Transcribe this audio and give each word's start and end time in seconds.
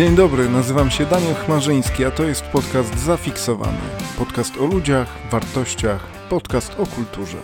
Dzień 0.00 0.16
dobry, 0.16 0.48
nazywam 0.48 0.90
się 0.90 1.06
Daniel 1.06 1.34
Chmarzyński, 1.34 2.04
a 2.04 2.10
to 2.10 2.24
jest 2.24 2.42
podcast 2.42 2.98
Zafiksowany. 2.98 3.78
Podcast 4.18 4.60
o 4.60 4.66
ludziach, 4.66 5.08
wartościach, 5.30 6.06
podcast 6.28 6.80
o 6.80 6.86
kulturze. 6.86 7.38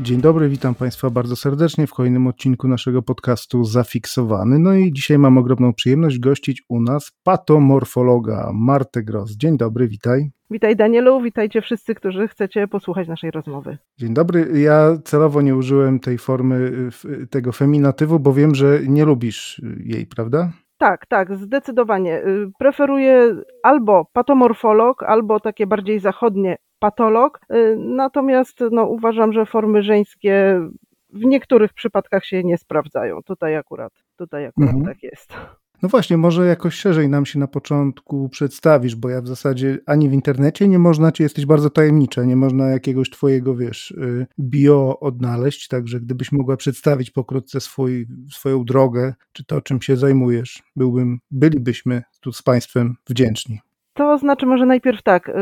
Dzień 0.00 0.20
dobry, 0.20 0.48
witam 0.48 0.74
Państwa 0.74 1.10
bardzo 1.10 1.36
serdecznie 1.36 1.86
w 1.86 1.94
kolejnym 1.94 2.26
odcinku 2.26 2.68
naszego 2.68 3.02
podcastu 3.02 3.64
Zafiksowany. 3.64 4.58
No 4.58 4.74
i 4.74 4.92
dzisiaj 4.92 5.18
mam 5.18 5.38
ogromną 5.38 5.74
przyjemność 5.74 6.18
gościć 6.18 6.62
u 6.68 6.80
nas 6.80 7.12
patomorfologa 7.22 8.50
Martę 8.54 9.02
Gross. 9.02 9.36
Dzień 9.36 9.56
dobry, 9.56 9.88
witaj. 9.88 10.30
Witaj 10.50 10.76
Danielu, 10.76 11.22
witajcie 11.22 11.62
wszyscy, 11.62 11.94
którzy 11.94 12.28
chcecie 12.28 12.68
posłuchać 12.68 13.08
naszej 13.08 13.30
rozmowy. 13.30 13.78
Dzień 13.98 14.14
dobry. 14.14 14.60
Ja 14.60 14.98
celowo 15.04 15.42
nie 15.42 15.56
użyłem 15.56 16.00
tej 16.00 16.18
formy, 16.18 16.88
tego 17.30 17.52
feminatywu, 17.52 18.20
bo 18.20 18.32
wiem, 18.32 18.54
że 18.54 18.80
nie 18.86 19.04
lubisz 19.04 19.62
jej, 19.84 20.06
prawda? 20.06 20.52
Tak, 20.84 21.06
tak, 21.06 21.34
zdecydowanie. 21.34 22.18
Y, 22.18 22.50
preferuję 22.58 23.34
albo 23.62 24.04
patomorfolog, 24.12 25.02
albo 25.02 25.40
takie 25.40 25.66
bardziej 25.66 25.98
zachodnie 25.98 26.56
patolog. 26.78 27.40
Y, 27.52 27.76
natomiast 27.78 28.60
no, 28.70 28.86
uważam, 28.86 29.32
że 29.32 29.46
formy 29.46 29.82
żeńskie 29.82 30.60
w 31.12 31.24
niektórych 31.24 31.72
przypadkach 31.72 32.24
się 32.24 32.44
nie 32.44 32.58
sprawdzają. 32.58 33.22
Tutaj 33.22 33.56
akurat, 33.56 33.92
tutaj 34.16 34.46
akurat 34.46 34.74
mhm. 34.74 34.84
tak 34.84 35.02
jest. 35.02 35.34
No 35.82 35.88
właśnie, 35.88 36.16
może 36.16 36.46
jakoś 36.46 36.74
szerzej 36.74 37.08
nam 37.08 37.26
się 37.26 37.38
na 37.38 37.46
początku 37.46 38.28
przedstawisz, 38.28 38.96
bo 38.96 39.08
ja 39.08 39.22
w 39.22 39.26
zasadzie 39.26 39.78
ani 39.86 40.08
w 40.08 40.12
internecie 40.12 40.68
nie 40.68 40.78
można 40.78 41.12
cię, 41.12 41.24
jesteś 41.24 41.46
bardzo 41.46 41.70
tajemnicza, 41.70 42.24
nie 42.24 42.36
można 42.36 42.70
jakiegoś 42.70 43.10
twojego, 43.10 43.56
wiesz, 43.56 43.90
y, 43.90 44.26
bio 44.38 45.00
odnaleźć, 45.00 45.68
także 45.68 46.00
gdybyś 46.00 46.32
mogła 46.32 46.56
przedstawić 46.56 47.10
pokrótce 47.10 47.60
swój, 47.60 48.06
swoją 48.32 48.64
drogę, 48.64 49.14
czy 49.32 49.44
to, 49.44 49.60
czym 49.60 49.82
się 49.82 49.96
zajmujesz, 49.96 50.62
byłbym, 50.76 51.18
bylibyśmy 51.30 52.02
tu 52.20 52.32
z 52.32 52.42
państwem 52.42 52.94
wdzięczni. 53.08 53.60
To 53.94 54.18
znaczy 54.18 54.46
może 54.46 54.66
najpierw 54.66 55.02
tak, 55.02 55.28
y, 55.28 55.32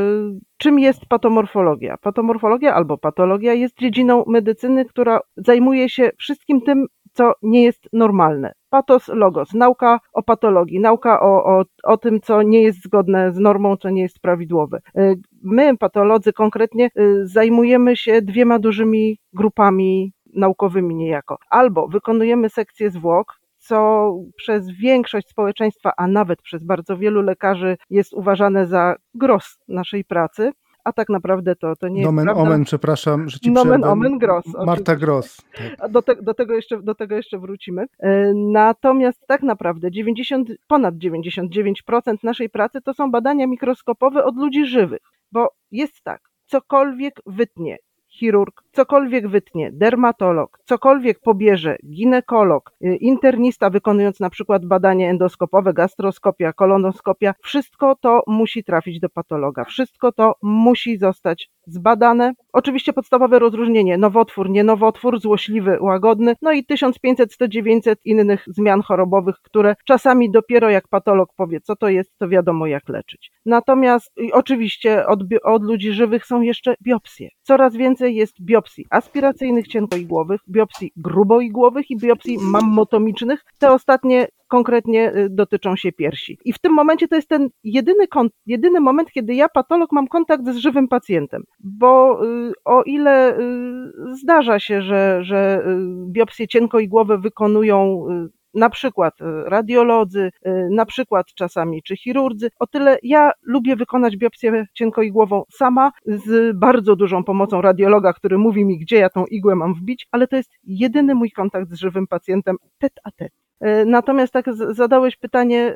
czym 0.56 0.78
jest 0.78 1.06
patomorfologia? 1.06 1.96
Patomorfologia 1.96 2.74
albo 2.74 2.98
patologia 2.98 3.54
jest 3.54 3.78
dziedziną 3.78 4.24
medycyny, 4.26 4.84
która 4.84 5.20
zajmuje 5.36 5.88
się 5.88 6.10
wszystkim 6.18 6.60
tym, 6.60 6.86
co 7.12 7.32
nie 7.42 7.62
jest 7.62 7.88
normalne. 7.92 8.52
Patos, 8.72 9.08
logos, 9.08 9.52
nauka 9.54 10.00
o 10.12 10.22
patologii, 10.22 10.80
nauka 10.80 11.20
o, 11.20 11.44
o, 11.44 11.64
o 11.82 11.96
tym, 11.96 12.20
co 12.20 12.42
nie 12.42 12.62
jest 12.62 12.84
zgodne 12.84 13.32
z 13.32 13.38
normą, 13.38 13.76
co 13.76 13.90
nie 13.90 14.02
jest 14.02 14.20
prawidłowe. 14.20 14.78
Y, 14.98 15.20
my, 15.42 15.76
patolodzy, 15.78 16.32
konkretnie 16.32 16.90
y, 16.98 17.26
zajmujemy 17.26 17.96
się 17.96 18.22
dwiema 18.22 18.58
dużymi 18.58 19.18
grupami 19.32 20.12
naukowymi 20.34 20.94
niejako. 20.94 21.38
Albo 21.50 21.88
wykonujemy 21.88 22.48
sekcję 22.48 22.90
zwłok, 22.90 23.40
co 23.58 24.10
przez 24.36 24.70
większość 24.70 25.28
społeczeństwa, 25.28 25.92
a 25.96 26.06
nawet 26.06 26.42
przez 26.42 26.64
bardzo 26.64 26.96
wielu 26.96 27.22
lekarzy 27.22 27.76
jest 27.90 28.12
uważane 28.12 28.66
za 28.66 28.96
gros 29.14 29.58
naszej 29.68 30.04
pracy 30.04 30.52
a 30.84 30.92
tak 30.92 31.08
naprawdę 31.08 31.56
to, 31.56 31.76
to 31.76 31.88
nie 31.88 32.02
Nomen 32.02 32.28
jest 32.28 32.40
omen, 32.40 32.64
przepraszam, 32.64 33.28
że 33.28 33.38
ci 33.38 33.50
Nomen 33.50 33.84
omen 33.84 34.18
Gross. 34.18 34.44
Marta 34.66 34.96
Gross. 34.96 35.42
Tak. 35.78 35.90
Do, 35.90 36.02
te, 36.02 36.16
do, 36.16 36.34
tego 36.34 36.54
jeszcze, 36.54 36.82
do 36.82 36.94
tego 36.94 37.16
jeszcze 37.16 37.38
wrócimy. 37.38 37.86
E, 37.98 38.32
natomiast 38.34 39.26
tak 39.26 39.42
naprawdę 39.42 39.90
90, 39.90 40.48
ponad 40.68 40.94
99% 40.94 42.16
naszej 42.22 42.50
pracy 42.50 42.80
to 42.80 42.94
są 42.94 43.10
badania 43.10 43.46
mikroskopowe 43.46 44.24
od 44.24 44.36
ludzi 44.36 44.66
żywych, 44.66 45.02
bo 45.32 45.48
jest 45.70 46.02
tak, 46.02 46.20
cokolwiek 46.46 47.20
wytnie 47.26 47.76
chirurg, 48.08 48.62
cokolwiek 48.72 49.28
wytnie, 49.28 49.70
dermatolog, 49.72 50.58
cokolwiek 50.64 51.20
pobierze, 51.20 51.76
ginekolog, 51.90 52.72
y, 52.84 52.96
internista 52.96 53.70
wykonując 53.70 54.20
na 54.20 54.30
przykład 54.30 54.66
badanie 54.66 55.10
endoskopowe, 55.10 55.72
gastroskopia, 55.72 56.52
kolonoskopia, 56.52 57.34
wszystko 57.42 57.96
to 58.00 58.22
musi 58.26 58.64
trafić 58.64 59.00
do 59.00 59.08
patologa. 59.08 59.64
Wszystko 59.64 60.12
to 60.12 60.34
musi 60.42 60.98
zostać 60.98 61.50
zbadane. 61.66 62.32
Oczywiście 62.52 62.92
podstawowe 62.92 63.38
rozróżnienie, 63.38 63.98
nowotwór, 63.98 64.50
nie 64.50 64.64
nowotwór, 64.64 65.20
złośliwy, 65.20 65.78
łagodny, 65.80 66.34
no 66.42 66.52
i 66.52 66.64
1500, 66.64 67.32
100, 67.32 67.48
900 67.48 67.98
innych 68.04 68.44
zmian 68.46 68.82
chorobowych, 68.82 69.36
które 69.42 69.74
czasami 69.84 70.30
dopiero 70.30 70.70
jak 70.70 70.88
patolog 70.88 71.28
powie, 71.36 71.60
co 71.60 71.76
to 71.76 71.88
jest, 71.88 72.18
to 72.18 72.28
wiadomo 72.28 72.66
jak 72.66 72.88
leczyć. 72.88 73.30
Natomiast 73.46 74.12
oczywiście 74.32 75.06
od, 75.06 75.20
od 75.42 75.62
ludzi 75.64 75.92
żywych 75.92 76.26
są 76.26 76.40
jeszcze 76.40 76.74
biopsje. 76.82 77.28
Coraz 77.42 77.76
więcej 77.76 78.14
jest 78.14 78.40
biopsji 78.40 78.61
aspiracyjnych 78.90 79.68
cienkoigłowych, 79.68 80.40
biopsji 80.48 80.92
gruboigłowych 80.96 81.90
i 81.90 81.96
biopsji 81.96 82.38
mammotomicznych. 82.40 83.44
Te 83.58 83.72
ostatnie 83.72 84.28
konkretnie 84.48 85.16
y, 85.16 85.28
dotyczą 85.30 85.76
się 85.76 85.92
piersi. 85.92 86.38
I 86.44 86.52
w 86.52 86.58
tym 86.58 86.72
momencie 86.72 87.08
to 87.08 87.16
jest 87.16 87.28
ten 87.28 87.48
jedyny, 87.64 88.04
jedyny 88.46 88.80
moment, 88.80 89.10
kiedy 89.10 89.34
ja, 89.34 89.48
patolog, 89.48 89.92
mam 89.92 90.08
kontakt 90.08 90.44
z 90.48 90.56
żywym 90.56 90.88
pacjentem. 90.88 91.42
Bo 91.60 92.24
y, 92.24 92.52
o 92.64 92.82
ile 92.82 93.38
y, 93.38 94.14
zdarza 94.22 94.58
się, 94.58 94.82
że, 94.82 95.24
że 95.24 95.64
biopsje 96.06 96.48
cienkoigłowe 96.48 97.18
wykonują 97.18 98.06
na 98.54 98.70
przykład 98.70 99.14
radiolodzy, 99.44 100.30
na 100.70 100.86
przykład 100.86 101.26
czasami 101.34 101.82
czy 101.82 101.96
chirurdzy. 101.96 102.50
O 102.58 102.66
tyle 102.66 102.98
ja 103.02 103.32
lubię 103.42 103.76
wykonać 103.76 104.16
biopsję 104.16 104.66
cienkoigłową 104.74 105.42
sama 105.52 105.92
z 106.06 106.56
bardzo 106.56 106.96
dużą 106.96 107.24
pomocą 107.24 107.62
radiologa, 107.62 108.12
który 108.12 108.38
mówi 108.38 108.64
mi, 108.64 108.78
gdzie 108.78 108.96
ja 108.96 109.08
tą 109.08 109.24
igłę 109.26 109.54
mam 109.54 109.74
wbić, 109.74 110.06
ale 110.10 110.28
to 110.28 110.36
jest 110.36 110.50
jedyny 110.64 111.14
mój 111.14 111.30
kontakt 111.30 111.70
z 111.70 111.74
żywym 111.74 112.06
pacjentem 112.06 112.56
tet 112.78 112.92
a 113.04 113.10
tet. 113.10 113.32
E, 113.60 113.84
natomiast 113.84 114.32
tak 114.32 114.46
zadałeś 114.70 115.16
pytanie, 115.16 115.74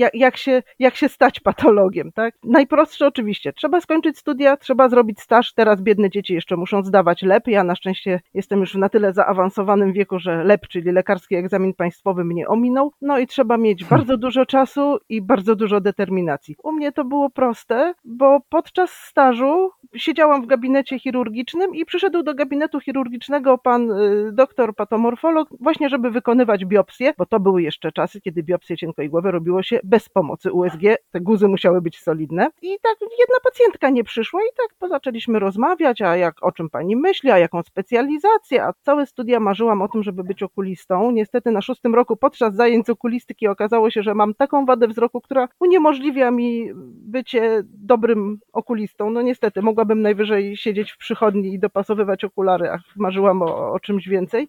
e, 0.00 0.10
jak 0.14 0.36
się, 0.36 0.62
jak 0.78 0.96
się 0.96 1.08
stać 1.08 1.40
patologiem, 1.40 2.12
tak? 2.12 2.34
Najprostsze 2.44 3.06
oczywiście, 3.06 3.52
trzeba 3.52 3.80
skończyć 3.80 4.18
studia, 4.18 4.56
trzeba 4.56 4.88
zrobić 4.88 5.20
staż, 5.20 5.52
teraz 5.52 5.80
biedne 5.80 6.10
dzieci 6.10 6.34
jeszcze 6.34 6.56
muszą 6.56 6.82
zdawać 6.82 7.22
LEP, 7.22 7.48
ja 7.48 7.64
na 7.64 7.74
szczęście 7.74 8.20
jestem 8.34 8.60
już 8.60 8.74
na 8.74 8.88
tyle 8.88 9.12
zaawansowanym 9.12 9.92
wieku, 9.92 10.18
że 10.18 10.44
LEP, 10.44 10.68
czyli 10.68 10.92
lekarski 10.92 11.34
egzamin 11.34 11.74
państwowy 11.74 12.24
mnie 12.24 12.48
ominął, 12.48 12.92
no 13.02 13.18
i 13.18 13.26
trzeba 13.26 13.56
mieć 13.58 13.84
hmm. 13.84 13.98
bardzo 13.98 14.16
dużo 14.16 14.46
czasu 14.46 14.98
i 15.08 15.22
bardzo 15.22 15.56
dużo 15.56 15.80
determinacji. 15.80 16.56
U 16.62 16.72
mnie 16.72 16.92
to 16.92 17.04
było 17.04 17.30
proste, 17.30 17.94
bo 18.04 18.40
podczas 18.48 18.90
stażu 18.90 19.70
siedziałam 19.96 20.42
w 20.42 20.46
gabinecie 20.46 20.98
chirurgicznym 20.98 21.74
i 21.74 21.84
przyszedł 21.84 22.22
do 22.22 22.34
gabinetu 22.34 22.80
chirurgicznego 22.80 23.58
pan 23.58 23.90
y, 23.90 24.32
doktor 24.32 24.74
patomorfolog 24.74 25.48
właśnie, 25.60 25.88
żeby 25.88 26.10
wykonywać 26.10 26.64
biopsję 26.64 27.12
bo 27.18 27.26
to 27.26 27.40
były 27.40 27.62
jeszcze 27.62 27.92
czasy, 27.92 28.20
kiedy 28.20 28.42
biopsje 28.42 28.76
cienkoigłowe 28.76 29.30
robiło 29.30 29.62
się 29.62 29.80
bez 29.84 30.08
pomocy 30.08 30.52
USG, 30.52 30.80
te 31.10 31.20
guzy 31.20 31.48
musiały 31.48 31.80
być 31.80 32.00
solidne. 32.00 32.48
I 32.62 32.76
tak 32.82 32.96
jedna 33.00 33.36
pacjentka 33.44 33.90
nie 33.90 34.04
przyszła 34.04 34.40
i 34.42 34.48
tak 34.56 34.90
zaczęliśmy 34.90 35.38
rozmawiać, 35.38 36.02
a 36.02 36.16
jak 36.16 36.42
o 36.42 36.52
czym 36.52 36.70
pani 36.70 36.96
myśli, 36.96 37.30
a 37.30 37.38
jaką 37.38 37.62
specjalizację, 37.62 38.64
a 38.64 38.72
całe 38.82 39.06
studia 39.06 39.40
marzyłam 39.40 39.82
o 39.82 39.88
tym, 39.88 40.02
żeby 40.02 40.24
być 40.24 40.42
okulistą. 40.42 41.10
Niestety 41.10 41.50
na 41.50 41.62
szóstym 41.62 41.94
roku 41.94 42.16
podczas 42.16 42.54
zajęć 42.54 42.90
okulistyki 42.90 43.48
okazało 43.48 43.90
się, 43.90 44.02
że 44.02 44.14
mam 44.14 44.34
taką 44.34 44.66
wadę 44.66 44.88
wzroku, 44.88 45.20
która 45.20 45.48
uniemożliwia 45.60 46.30
mi 46.30 46.70
bycie 46.84 47.62
dobrym 47.64 48.38
okulistą. 48.52 49.10
No 49.10 49.22
niestety, 49.22 49.62
mogłabym 49.62 50.02
najwyżej 50.02 50.56
siedzieć 50.56 50.92
w 50.92 50.98
przychodni 50.98 51.54
i 51.54 51.58
dopasowywać 51.58 52.24
okulary, 52.24 52.70
a 52.70 52.78
marzyłam 52.96 53.42
o, 53.42 53.72
o 53.72 53.80
czymś 53.80 54.08
więcej 54.08 54.48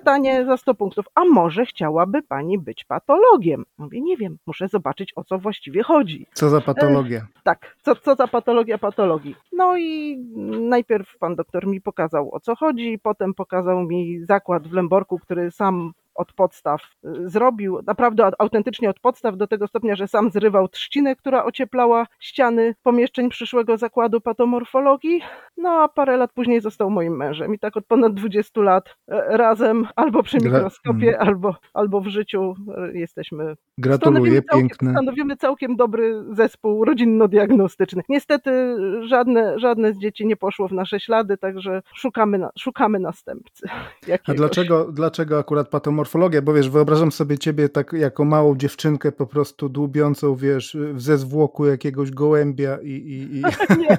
pytanie 0.00 0.44
za 0.44 0.56
100 0.56 0.74
punktów, 0.74 1.06
a 1.14 1.24
może 1.24 1.66
chciałaby 1.66 2.22
pani 2.22 2.58
być 2.58 2.84
patologiem? 2.84 3.64
Mówię, 3.78 4.00
nie 4.00 4.16
wiem, 4.16 4.38
muszę 4.46 4.68
zobaczyć 4.68 5.12
o 5.16 5.24
co 5.24 5.38
właściwie 5.38 5.82
chodzi. 5.82 6.26
Co 6.32 6.48
za 6.48 6.60
patologia? 6.60 7.18
E, 7.18 7.40
tak, 7.42 7.76
co, 7.82 7.96
co 7.96 8.14
za 8.14 8.26
patologia 8.26 8.78
patologii. 8.78 9.36
No 9.52 9.76
i 9.76 10.18
najpierw 10.60 11.18
pan 11.18 11.36
doktor 11.36 11.66
mi 11.66 11.80
pokazał 11.80 12.34
o 12.34 12.40
co 12.40 12.56
chodzi, 12.56 12.98
potem 13.02 13.34
pokazał 13.34 13.82
mi 13.82 14.24
zakład 14.24 14.68
w 14.68 14.72
Lęborku, 14.72 15.18
który 15.18 15.50
sam 15.50 15.92
od 16.16 16.32
podstaw 16.32 16.82
y, 17.04 17.30
zrobił, 17.30 17.80
naprawdę 17.86 18.30
autentycznie 18.38 18.90
od 18.90 19.00
podstaw, 19.00 19.36
do 19.36 19.46
tego 19.46 19.66
stopnia, 19.66 19.96
że 19.96 20.08
sam 20.08 20.30
zrywał 20.30 20.68
trzcinę, 20.68 21.16
która 21.16 21.44
ocieplała 21.44 22.06
ściany 22.20 22.74
pomieszczeń 22.82 23.28
przyszłego 23.30 23.76
zakładu 23.76 24.20
patomorfologii. 24.20 25.20
No 25.56 25.70
a 25.70 25.88
parę 25.88 26.16
lat 26.16 26.32
później 26.32 26.60
został 26.60 26.90
moim 26.90 27.16
mężem 27.16 27.54
i 27.54 27.58
tak 27.58 27.76
od 27.76 27.86
ponad 27.86 28.14
20 28.14 28.60
lat 28.60 28.96
e, 29.08 29.36
razem 29.36 29.88
albo 29.96 30.22
przy 30.22 30.36
mikroskopie, 30.36 31.10
Gra... 31.10 31.18
albo, 31.18 31.54
albo 31.74 32.00
w 32.00 32.06
życiu 32.06 32.54
e, 32.76 32.98
jesteśmy. 32.98 33.56
Gratuluję, 33.78 34.20
stanowimy 34.20 34.42
piękne. 34.42 34.76
Całkiem, 34.78 34.92
stanowimy 34.92 35.36
całkiem 35.36 35.76
dobry 35.76 36.24
zespół 36.30 36.84
rodzinno-diagnostyczny. 36.84 38.02
Niestety 38.08 38.76
żadne, 39.02 39.58
żadne 39.58 39.92
z 39.92 39.98
dzieci 39.98 40.26
nie 40.26 40.36
poszło 40.36 40.68
w 40.68 40.72
nasze 40.72 41.00
ślady, 41.00 41.36
także 41.36 41.82
szukamy, 41.94 42.38
na, 42.38 42.50
szukamy 42.58 42.98
następcy. 42.98 43.68
Jakiegoś. 44.08 44.36
A 44.36 44.38
dlaczego, 44.38 44.92
dlaczego 44.92 45.38
akurat 45.38 45.68
patomorfologia, 45.68 46.42
bo 46.42 46.52
wiesz, 46.52 46.70
wyobrażam 46.70 47.12
sobie 47.12 47.38
ciebie 47.38 47.68
tak 47.68 47.92
jako 47.92 48.24
małą 48.24 48.56
dziewczynkę 48.56 49.12
po 49.12 49.26
prostu 49.26 49.68
dłubiącą, 49.68 50.36
wiesz, 50.36 50.76
ze 50.96 51.18
zwłoku 51.18 51.66
jakiegoś 51.66 52.10
gołębia 52.10 52.78
i... 52.82 52.90
i, 52.90 53.36
i... 53.38 53.42
nie. 53.82 53.98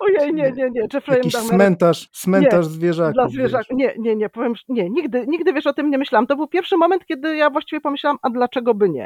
Ojej, 0.00 0.34
nie, 0.34 0.52
nie, 0.52 0.70
nie. 0.70 0.86
Jeffrey 0.94 1.16
Jakiś 1.16 1.36
cmentarz, 1.36 2.08
cmentarz 2.12 2.66
nie, 2.66 2.72
zwierzaków. 2.72 3.14
Dla 3.14 3.28
zwierzaków. 3.28 3.76
Nie, 3.76 3.94
nie, 3.98 4.16
nie, 4.16 4.28
powiem, 4.28 4.54
nie, 4.68 4.90
nigdy, 4.90 5.26
nigdy, 5.26 5.52
wiesz, 5.52 5.66
o 5.66 5.72
tym 5.72 5.90
nie 5.90 5.98
myślałam. 5.98 6.26
To 6.26 6.36
był 6.36 6.46
pierwszy 6.46 6.76
moment, 6.76 7.06
kiedy 7.06 7.36
ja 7.36 7.50
właściwie 7.50 7.80
pomyślałam, 7.80 8.18
a 8.22 8.30
dlaczego 8.30 8.74
by 8.74 8.88
nie? 8.88 9.05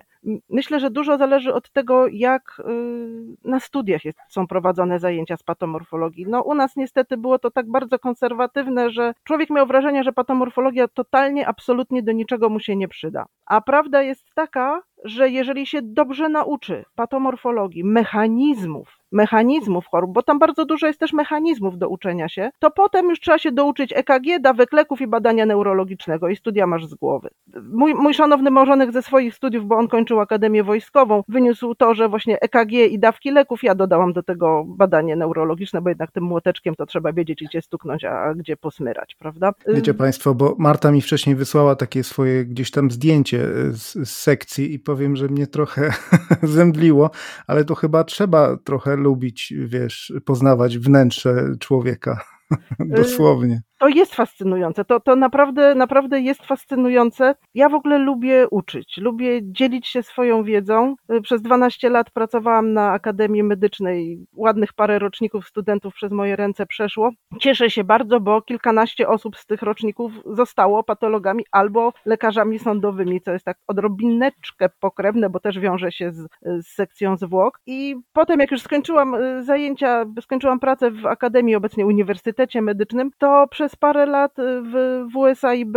Myślę, 0.51 0.81
że 0.81 0.91
dużo 0.91 1.19
zależy 1.19 1.55
od 1.55 1.71
tego, 1.71 2.07
jak 2.09 2.57
y, 2.61 3.37
na 3.45 3.61
studiach 3.61 4.05
jest, 4.05 4.19
są 4.29 4.47
prowadzone 4.47 4.99
zajęcia 4.99 5.37
z 5.37 5.43
patomorfologii. 5.43 6.27
No 6.29 6.43
u 6.43 6.55
nas 6.55 6.77
niestety 6.77 7.17
było 7.17 7.39
to 7.39 7.51
tak 7.51 7.71
bardzo 7.71 7.99
konserwatywne, 7.99 8.91
że 8.91 9.15
człowiek 9.25 9.51
miał 9.51 9.67
wrażenie, 9.67 10.05
że 10.05 10.13
patomorfologia 10.13 10.89
totalnie, 10.89 11.49
absolutnie 11.49 12.03
do 12.03 12.13
niczego 12.13 12.49
mu 12.49 12.61
się 12.61 12.77
nie 12.77 12.89
przyda. 12.89 13.27
A 13.47 13.61
prawda 13.61 14.03
jest 14.03 14.35
taka, 14.35 14.83
że 15.05 15.31
jeżeli 15.31 15.67
się 15.67 15.83
dobrze 15.83 16.29
nauczy 16.29 16.85
patomorfologii, 16.95 17.85
mechanizmów, 17.85 19.00
mechanizmów 19.13 19.87
chorób, 19.87 20.13
bo 20.13 20.23
tam 20.23 20.39
bardzo 20.39 20.65
dużo 20.65 20.87
jest 20.87 21.01
też 21.01 21.13
mechanizmów 21.13 21.79
do 21.79 21.89
uczenia 21.89 22.29
się, 22.29 22.51
to 22.59 22.71
potem 22.71 23.09
już 23.09 23.21
trzeba 23.21 23.39
się 23.39 23.53
douczyć 23.53 23.93
EKG, 23.93 24.41
dawek 24.41 24.73
leków 24.73 25.01
i 25.01 25.07
badania 25.07 25.47
neurologicznego 25.47 26.29
i 26.29 26.37
studia 26.37 26.67
masz 26.67 26.87
z 26.87 26.95
głowy. 26.95 27.29
Mój, 27.73 27.95
mój 27.95 28.15
szanowny 28.15 28.51
małżonek 28.51 28.93
ze 28.93 29.03
swoich 29.03 29.35
studiów, 29.35 29.67
bo 29.67 29.77
on 29.77 29.89
kończył 29.89 30.21
Akademię 30.21 30.65
Wojskową, 30.65 31.23
wyniósł 31.29 31.75
to, 31.75 31.95
że 31.95 32.09
właśnie 32.09 32.41
EKG 32.41 32.73
i 32.73 32.99
dawki 32.99 33.31
leków, 33.31 33.63
ja 33.63 33.75
dodałam 33.75 34.13
do 34.13 34.23
tego 34.23 34.65
badanie 34.67 35.17
neurologiczne, 35.17 35.83
bo 35.83 35.89
jednak 35.89 36.11
tym 36.13 36.25
młoteczkiem 36.25 36.75
to 36.75 36.87
trzeba 36.87 37.13
wiedzieć, 37.13 37.45
gdzie 37.49 37.63
stuknąć, 37.63 38.05
a 38.05 38.35
gdzie 38.35 38.57
posmyrać, 38.57 39.15
prawda? 39.15 39.53
Wiecie 39.69 39.95
Państwo, 39.95 40.35
bo 40.35 40.55
Marta 40.59 40.93
mi 40.93 41.01
wcześniej 41.01 41.37
wysłała 41.37 41.77
takie 41.77 42.05
swoje 42.05 42.45
gdzieś 42.45 42.71
tam 42.71 42.91
zdjęcie 42.91 43.39
z, 43.71 44.09
z 44.09 44.11
sekcji 44.11 44.75
i 44.75 44.79
powiem, 44.79 45.17
że 45.17 45.29
mnie 45.29 45.47
trochę 45.47 45.93
zemdliło, 46.43 47.11
ale 47.47 47.65
to 47.65 47.75
chyba 47.75 48.05
trzeba 48.05 48.57
trochę 48.65 48.97
lubić, 49.01 49.55
wiesz, 49.59 50.13
poznawać 50.25 50.79
wnętrze 50.79 51.55
człowieka. 51.61 52.25
Dosłownie. 52.79 53.63
To 53.81 53.89
jest 53.89 54.15
fascynujące, 54.15 54.85
to, 54.85 55.01
to 55.01 55.17
naprawdę, 55.17 55.75
naprawdę 55.75 56.21
jest 56.21 56.47
fascynujące. 56.47 57.35
Ja 57.55 57.69
w 57.69 57.75
ogóle 57.75 57.99
lubię 57.99 58.49
uczyć, 58.51 58.97
lubię 58.97 59.41
dzielić 59.43 59.87
się 59.89 60.03
swoją 60.03 60.45
wiedzą. 60.45 60.95
Przez 61.23 61.43
12 61.43 61.89
lat 61.91 62.11
pracowałam 62.11 62.73
na 62.73 62.93
Akademii 62.93 63.43
Medycznej, 63.43 64.27
ładnych 64.37 64.73
parę 64.73 64.99
roczników 64.99 65.47
studentów 65.49 65.95
przez 65.95 66.13
moje 66.13 66.37
ręce 66.37 66.67
przeszło. 66.67 67.11
Cieszę 67.41 67.71
się 67.71 67.85
bardzo, 67.85 68.21
bo 68.21 68.43
kilkanaście 68.43 69.09
osób 69.09 69.37
z 69.37 69.47
tych 69.47 69.63
roczników 69.63 70.13
zostało 70.27 70.83
patologami 70.83 71.45
albo 71.53 71.93
lekarzami 72.07 72.59
sądowymi, 72.59 73.21
co 73.21 73.33
jest 73.33 73.45
tak 73.45 73.59
odrobineczkę 73.67 74.69
pokrewne, 74.81 75.31
bo 75.31 75.41
też 75.41 75.59
wiąże 75.59 75.93
się 75.93 76.13
z, 76.13 76.29
z 76.43 76.67
sekcją 76.67 77.17
zwłok. 77.17 77.61
I 77.67 77.97
potem, 78.13 78.41
jak 78.41 78.51
już 78.51 78.63
skończyłam 78.63 79.15
y, 79.15 79.45
zajęcia, 79.45 80.05
skończyłam 80.21 80.61
pracę 80.61 80.91
w 80.91 81.07
Akademii, 81.07 81.55
obecnie 81.55 81.87
Uniwersytecie 81.87 82.63
Medycznym, 82.63 83.11
to 83.19 83.47
przez 83.51 83.70
przez 83.71 83.77
parę 83.77 84.07
lat 84.07 84.39
y, 84.39 84.63
w 84.63 85.07
WSAIB 85.15 85.69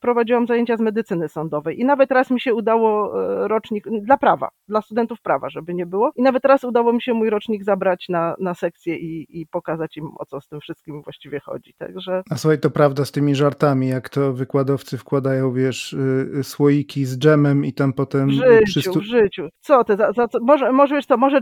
prowadziłam 0.00 0.46
zajęcia 0.46 0.76
z 0.76 0.80
medycyny 0.80 1.28
sądowej 1.28 1.80
i 1.80 1.84
nawet 1.84 2.10
raz 2.10 2.30
mi 2.30 2.40
się 2.40 2.54
udało 2.54 3.22
y, 3.44 3.48
rocznik, 3.48 3.84
dla 4.02 4.16
prawa, 4.16 4.48
dla 4.68 4.82
studentów 4.82 5.20
prawa, 5.22 5.50
żeby 5.50 5.74
nie 5.74 5.86
było. 5.86 6.12
I 6.16 6.22
nawet 6.22 6.44
raz 6.44 6.64
udało 6.64 6.92
mi 6.92 7.02
się 7.02 7.14
mój 7.14 7.30
rocznik 7.30 7.64
zabrać 7.64 8.08
na, 8.08 8.36
na 8.38 8.54
sekcję 8.54 8.96
i, 8.96 9.40
i 9.40 9.46
pokazać 9.46 9.96
im, 9.96 10.10
o 10.18 10.26
co 10.26 10.40
z 10.40 10.48
tym 10.48 10.60
wszystkim 10.60 11.02
właściwie 11.02 11.40
chodzi. 11.40 11.74
Także... 11.78 12.22
A 12.30 12.36
słuchaj, 12.36 12.60
to 12.60 12.70
prawda 12.70 13.04
z 13.04 13.12
tymi 13.12 13.34
żartami, 13.34 13.88
jak 13.88 14.08
to 14.08 14.32
wykładowcy 14.32 14.98
wkładają, 14.98 15.52
wiesz, 15.52 15.92
y, 15.92 16.44
słoiki 16.44 17.04
z 17.04 17.18
dżemem 17.18 17.64
i 17.64 17.72
tam 17.72 17.92
potem... 17.92 18.28
W 18.28 18.32
życiu, 18.32 18.64
przystu... 18.64 19.00
w 19.00 19.02
życiu. 19.02 19.48
Co 19.60 19.84
ty, 19.84 19.96
za, 19.96 20.12
za 20.12 20.28
co? 20.28 20.38
Może, 20.40 20.72
może 20.72 20.94
wiesz 20.94 21.06
co, 21.06 21.16
może 21.16 21.40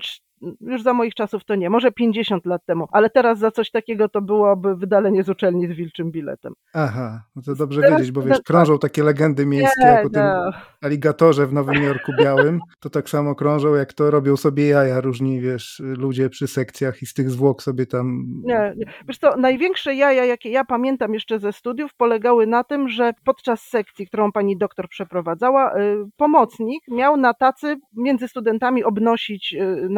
już 0.61 0.83
za 0.83 0.93
moich 0.93 1.15
czasów 1.15 1.45
to 1.45 1.55
nie, 1.55 1.71
może 1.71 1.93
50 1.93 2.47
lat 2.47 2.65
temu, 2.67 2.89
ale 2.93 3.11
teraz 3.11 3.39
za 3.39 3.51
coś 3.51 3.71
takiego 3.71 4.09
to 4.09 4.21
byłoby 4.21 4.77
wydalenie 4.77 5.23
z 5.23 5.29
uczelni 5.29 5.67
z 5.67 5.73
wilczym 5.73 6.11
biletem. 6.11 6.53
Aha, 6.75 7.23
no 7.37 7.43
to 7.43 7.55
dobrze 7.55 7.81
teraz, 7.81 7.99
wiedzieć, 7.99 8.13
bo 8.13 8.23
wiesz, 8.23 8.41
krążą 8.41 8.79
takie 8.79 9.03
legendy 9.03 9.47
miejskie, 9.47 9.85
nie, 9.85 9.87
jak 9.87 10.07
o 10.07 10.11
tym 10.11 10.23
no. 10.23 10.53
aligatorze 10.81 11.47
w 11.47 11.53
Nowym 11.53 11.83
Jorku 11.83 12.13
Białym, 12.19 12.61
to 12.81 12.91
tak 12.91 13.09
samo 13.09 13.35
krążą, 13.35 13.75
jak 13.75 13.93
to 13.93 14.11
robią 14.11 14.37
sobie 14.37 14.69
jaja 14.69 15.01
różni, 15.01 15.41
wiesz, 15.41 15.83
ludzie 15.85 16.31
przy 16.31 16.47
sekcjach 16.47 17.03
i 17.03 17.07
z 17.07 17.15
tych 17.15 17.31
zwłok 17.31 17.63
sobie 17.63 17.87
tam... 17.87 18.25
Nie, 18.45 18.73
nie. 18.77 18.87
Wiesz 19.09 19.19
co, 19.19 19.37
największe 19.37 19.95
jaja, 19.95 20.25
jakie 20.25 20.51
ja 20.51 20.65
pamiętam 20.65 21.15
jeszcze 21.15 21.39
ze 21.39 21.53
studiów, 21.53 21.95
polegały 21.95 22.47
na 22.47 22.65
tym, 22.65 22.89
że 22.89 23.13
podczas 23.25 23.63
sekcji, 23.63 24.07
którą 24.07 24.33
pani 24.33 24.59
doktor 24.59 24.89
przeprowadzała, 24.89 25.79
y, 25.79 25.97
pomocnik 26.17 26.83
miał 26.89 27.17
na 27.17 27.35
tacy 27.35 27.77
między 27.97 28.29
studentami 28.29 28.85
obnosić 28.85 29.55
y, 29.55 29.89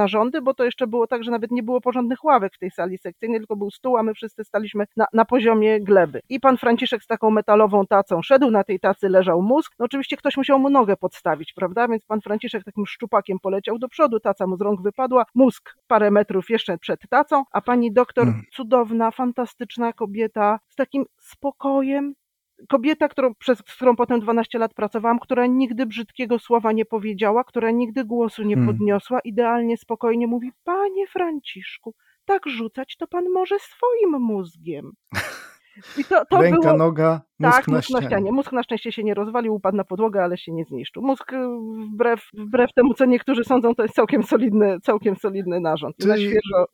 bo 0.40 0.55
to 0.55 0.64
jeszcze 0.64 0.87
było 0.87 1.06
tak, 1.06 1.25
że 1.25 1.31
nawet 1.31 1.50
nie 1.50 1.62
było 1.62 1.81
porządnych 1.81 2.25
ławek 2.25 2.55
w 2.55 2.58
tej 2.58 2.70
sali 2.70 2.99
sekcyjnej, 2.99 3.40
tylko 3.40 3.56
był 3.56 3.70
stół, 3.70 3.96
a 3.96 4.02
my 4.02 4.14
wszyscy 4.14 4.44
staliśmy 4.44 4.84
na, 4.96 5.06
na 5.12 5.25
poziomie 5.25 5.81
gleby. 5.81 6.20
I 6.29 6.40
pan 6.40 6.56
Franciszek 6.56 7.02
z 7.02 7.06
taką 7.06 7.31
metalową 7.31 7.87
tacą 7.87 8.23
szedł, 8.23 8.50
na 8.50 8.64
tej 8.64 8.81
tacy 8.81 9.08
leżał 9.08 9.43
mózg. 9.43 9.73
No 9.79 9.84
oczywiście 9.84 10.17
ktoś 10.17 10.37
musiał 10.37 10.58
mu 10.58 10.70
nogę 10.70 10.96
podstawić, 10.96 11.52
prawda? 11.52 11.88
Więc 11.88 12.06
pan 12.06 12.20
Franciszek 12.20 12.64
takim 12.64 12.87
szczupakiem 12.87 13.38
poleciał 13.38 13.79
do 13.79 13.88
przodu, 13.88 14.20
taca 14.20 14.46
mu 14.46 14.56
z 14.56 14.61
rąk 14.61 14.82
wypadła, 14.82 15.25
mózg 15.34 15.75
parę 15.87 16.11
metrów 16.11 16.50
jeszcze 16.50 16.79
przed 16.79 17.00
tacą, 17.08 17.44
a 17.52 17.61
pani 17.61 17.93
doktor, 17.93 18.25
hmm. 18.25 18.43
cudowna, 18.52 19.11
fantastyczna 19.11 19.93
kobieta, 19.93 20.61
z 20.69 20.76
takim 20.76 21.05
spokojem, 21.20 22.14
kobieta, 22.68 23.08
którą, 23.08 23.34
przez 23.34 23.62
którą 23.62 23.96
potem 23.96 24.20
12 24.20 24.58
lat 24.58 24.74
pracowałam, 24.74 25.18
która 25.18 25.46
nigdy 25.46 25.86
brzydkiego 25.86 26.38
słowa 26.38 26.72
nie 26.72 26.84
powiedziała, 26.84 27.44
która 27.44 27.70
nigdy 27.70 28.04
głosu 28.04 28.42
nie 28.42 28.54
hmm. 28.54 28.74
podniosła, 28.74 29.20
idealnie, 29.20 29.76
spokojnie 29.76 30.26
mówi, 30.26 30.52
panie 30.64 31.06
Franciszku, 31.06 31.94
tak 32.24 32.46
rzucać 32.46 32.96
to 32.96 33.06
pan 33.06 33.24
może 33.28 33.56
swoim 33.58 34.22
mózgiem. 34.22 34.92
I 35.98 36.04
to, 36.04 36.24
to 36.24 36.40
Ręka, 36.40 36.60
było... 36.60 36.76
noga, 36.76 37.20
mózg 37.46 37.56
tak, 37.56 37.68
na 37.68 37.76
mózg 37.76 37.84
ścianie. 37.84 38.02
na 38.02 38.08
ścianie. 38.08 38.32
Mózg 38.32 38.52
na 38.52 38.62
szczęście 38.62 38.92
się 38.92 39.04
nie 39.04 39.14
rozwalił, 39.14 39.54
upadł 39.54 39.76
na 39.76 39.84
podłogę, 39.84 40.24
ale 40.24 40.38
się 40.38 40.52
nie 40.52 40.64
zniszczył. 40.64 41.02
Mózg 41.02 41.32
y, 41.32 41.36
wbrew, 41.94 42.28
wbrew 42.34 42.72
temu, 42.72 42.94
co 42.94 43.04
niektórzy 43.04 43.44
sądzą, 43.44 43.74
to 43.74 43.82
jest 43.82 43.94
całkiem 43.94 44.22
solidny, 44.22 44.80
całkiem 44.82 45.16
solidny 45.16 45.60
narząd. 45.60 45.96
Czyli 45.96 46.08
na 46.08 46.16
świeżo 46.16 46.66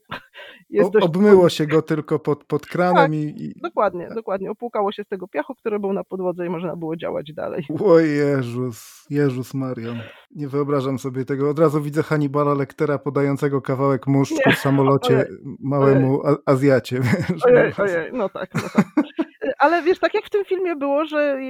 jest 0.70 0.90
dość... 0.90 1.06
Obmyło 1.06 1.48
się 1.48 1.66
go 1.66 1.82
tylko 1.82 2.18
pod, 2.18 2.44
pod 2.44 2.66
kranem 2.66 2.96
tak, 2.96 3.12
i, 3.12 3.44
i... 3.44 3.60
Dokładnie, 3.62 4.06
tak. 4.06 4.14
dokładnie. 4.14 4.50
Opłukało 4.50 4.92
się 4.92 5.04
z 5.04 5.08
tego 5.08 5.28
piachu, 5.28 5.54
który 5.54 5.80
był 5.80 5.92
na 5.92 6.04
podłodze 6.04 6.46
i 6.46 6.50
można 6.50 6.76
było 6.76 6.96
działać 6.96 7.32
dalej. 7.32 7.66
O 7.84 7.98
Jezus, 7.98 9.06
Jezus 9.10 9.54
Marian. 9.54 10.00
Nie 10.30 10.48
wyobrażam 10.48 10.98
sobie 10.98 11.24
tego. 11.24 11.50
Od 11.50 11.58
razu 11.58 11.82
widzę 11.82 12.02
Hannibala 12.02 12.54
Lektera 12.54 12.98
podającego 12.98 13.62
kawałek 13.62 14.06
muszczku 14.06 14.50
w 14.50 14.58
samolocie 14.58 15.16
ojej, 15.16 15.38
małemu 15.60 16.22
ojej. 16.22 16.36
Azjacie. 16.46 17.00
Ojej, 17.44 17.72
ojej, 17.78 18.12
no 18.12 18.28
tak, 18.28 18.54
no 18.54 18.60
tak 18.74 18.86
ale 19.58 19.82
wiesz, 19.82 19.98
tak 19.98 20.14
jak 20.14 20.24
w 20.24 20.30
tym 20.30 20.44
filmie 20.44 20.76
było, 20.76 21.04
że 21.04 21.40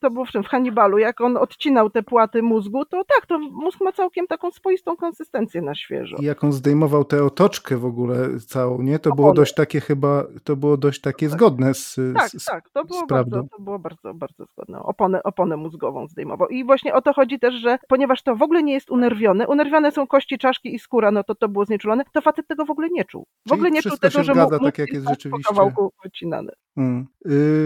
to 0.00 0.10
było 0.10 0.24
w 0.24 0.28
czym, 0.28 0.42
w 0.42 0.46
Hannibalu, 0.46 0.98
jak 0.98 1.20
on 1.20 1.36
odcinał 1.36 1.90
te 1.90 2.02
płaty 2.02 2.42
mózgu, 2.42 2.84
to 2.84 3.04
tak, 3.04 3.26
to 3.26 3.38
mózg 3.38 3.80
ma 3.80 3.92
całkiem 3.92 4.26
taką 4.26 4.50
swoistą 4.50 4.96
konsystencję 4.96 5.62
na 5.62 5.74
świeżo. 5.74 6.16
I 6.20 6.24
jak 6.24 6.44
on 6.44 6.52
zdejmował 6.52 7.04
tę 7.04 7.24
otoczkę 7.24 7.76
w 7.76 7.84
ogóle 7.84 8.40
całą, 8.46 8.82
nie? 8.82 8.98
To 8.98 9.14
było 9.14 9.32
dość 9.32 9.54
takie 9.54 9.80
chyba, 9.80 10.24
to 10.44 10.56
było 10.56 10.76
dość 10.76 11.00
takie 11.00 11.28
tak. 11.28 11.38
zgodne 11.38 11.74
z 11.74 12.00
Tak, 12.16 12.30
z, 12.30 12.44
tak, 12.44 12.70
to 12.70 12.84
było, 12.84 13.06
bardzo, 13.06 13.42
to 13.56 13.62
było 13.62 13.78
bardzo, 13.78 14.14
bardzo 14.14 14.44
zgodne. 14.44 14.82
Oponę, 14.82 15.22
oponę 15.22 15.56
mózgową 15.56 16.08
zdejmował. 16.08 16.48
I 16.48 16.64
właśnie 16.64 16.94
o 16.94 17.02
to 17.02 17.12
chodzi 17.12 17.38
też, 17.38 17.54
że 17.54 17.78
ponieważ 17.88 18.22
to 18.22 18.36
w 18.36 18.42
ogóle 18.42 18.62
nie 18.62 18.72
jest 18.72 18.90
unerwione, 18.90 19.48
unerwione 19.48 19.92
są 19.92 20.06
kości, 20.06 20.38
czaszki 20.38 20.74
i 20.74 20.78
skóra, 20.78 21.10
no 21.10 21.24
to 21.24 21.34
to 21.34 21.48
było 21.48 21.64
znieczulone, 21.64 22.04
to 22.12 22.20
facet 22.20 22.46
tego 22.48 22.64
w 22.64 22.70
ogóle 22.70 22.88
nie 22.92 23.04
czuł. 23.04 23.26
W 23.46 23.48
Czyli 23.48 23.54
ogóle 23.54 23.70
nie 23.70 23.82
czuł 23.82 23.96
tego, 23.96 24.22
że 24.22 24.32
zgadza, 24.32 24.58
mózg 24.58 24.64
tak 24.64 24.78
jak 24.78 24.92
jest 24.92 25.08
rzeczywiście. 25.08 25.48
po 25.48 25.54
kawałku 25.54 25.92
wycinany. 26.04 26.52
Hmm. 26.74 27.06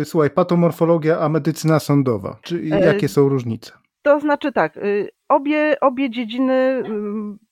Y, 0.00 0.04
słuchaj, 0.04 0.30
patomorfologia, 0.30 1.20
a 1.20 1.28
medycyna 1.28 1.78
sądowa. 1.78 2.36
Czy, 2.42 2.56
e, 2.72 2.80
jakie 2.80 3.08
są 3.08 3.28
różnice? 3.28 3.72
To 4.02 4.20
znaczy 4.20 4.52
tak, 4.52 4.76
y, 4.76 5.08
obie, 5.28 5.76
obie 5.80 6.10
dziedziny 6.10 6.82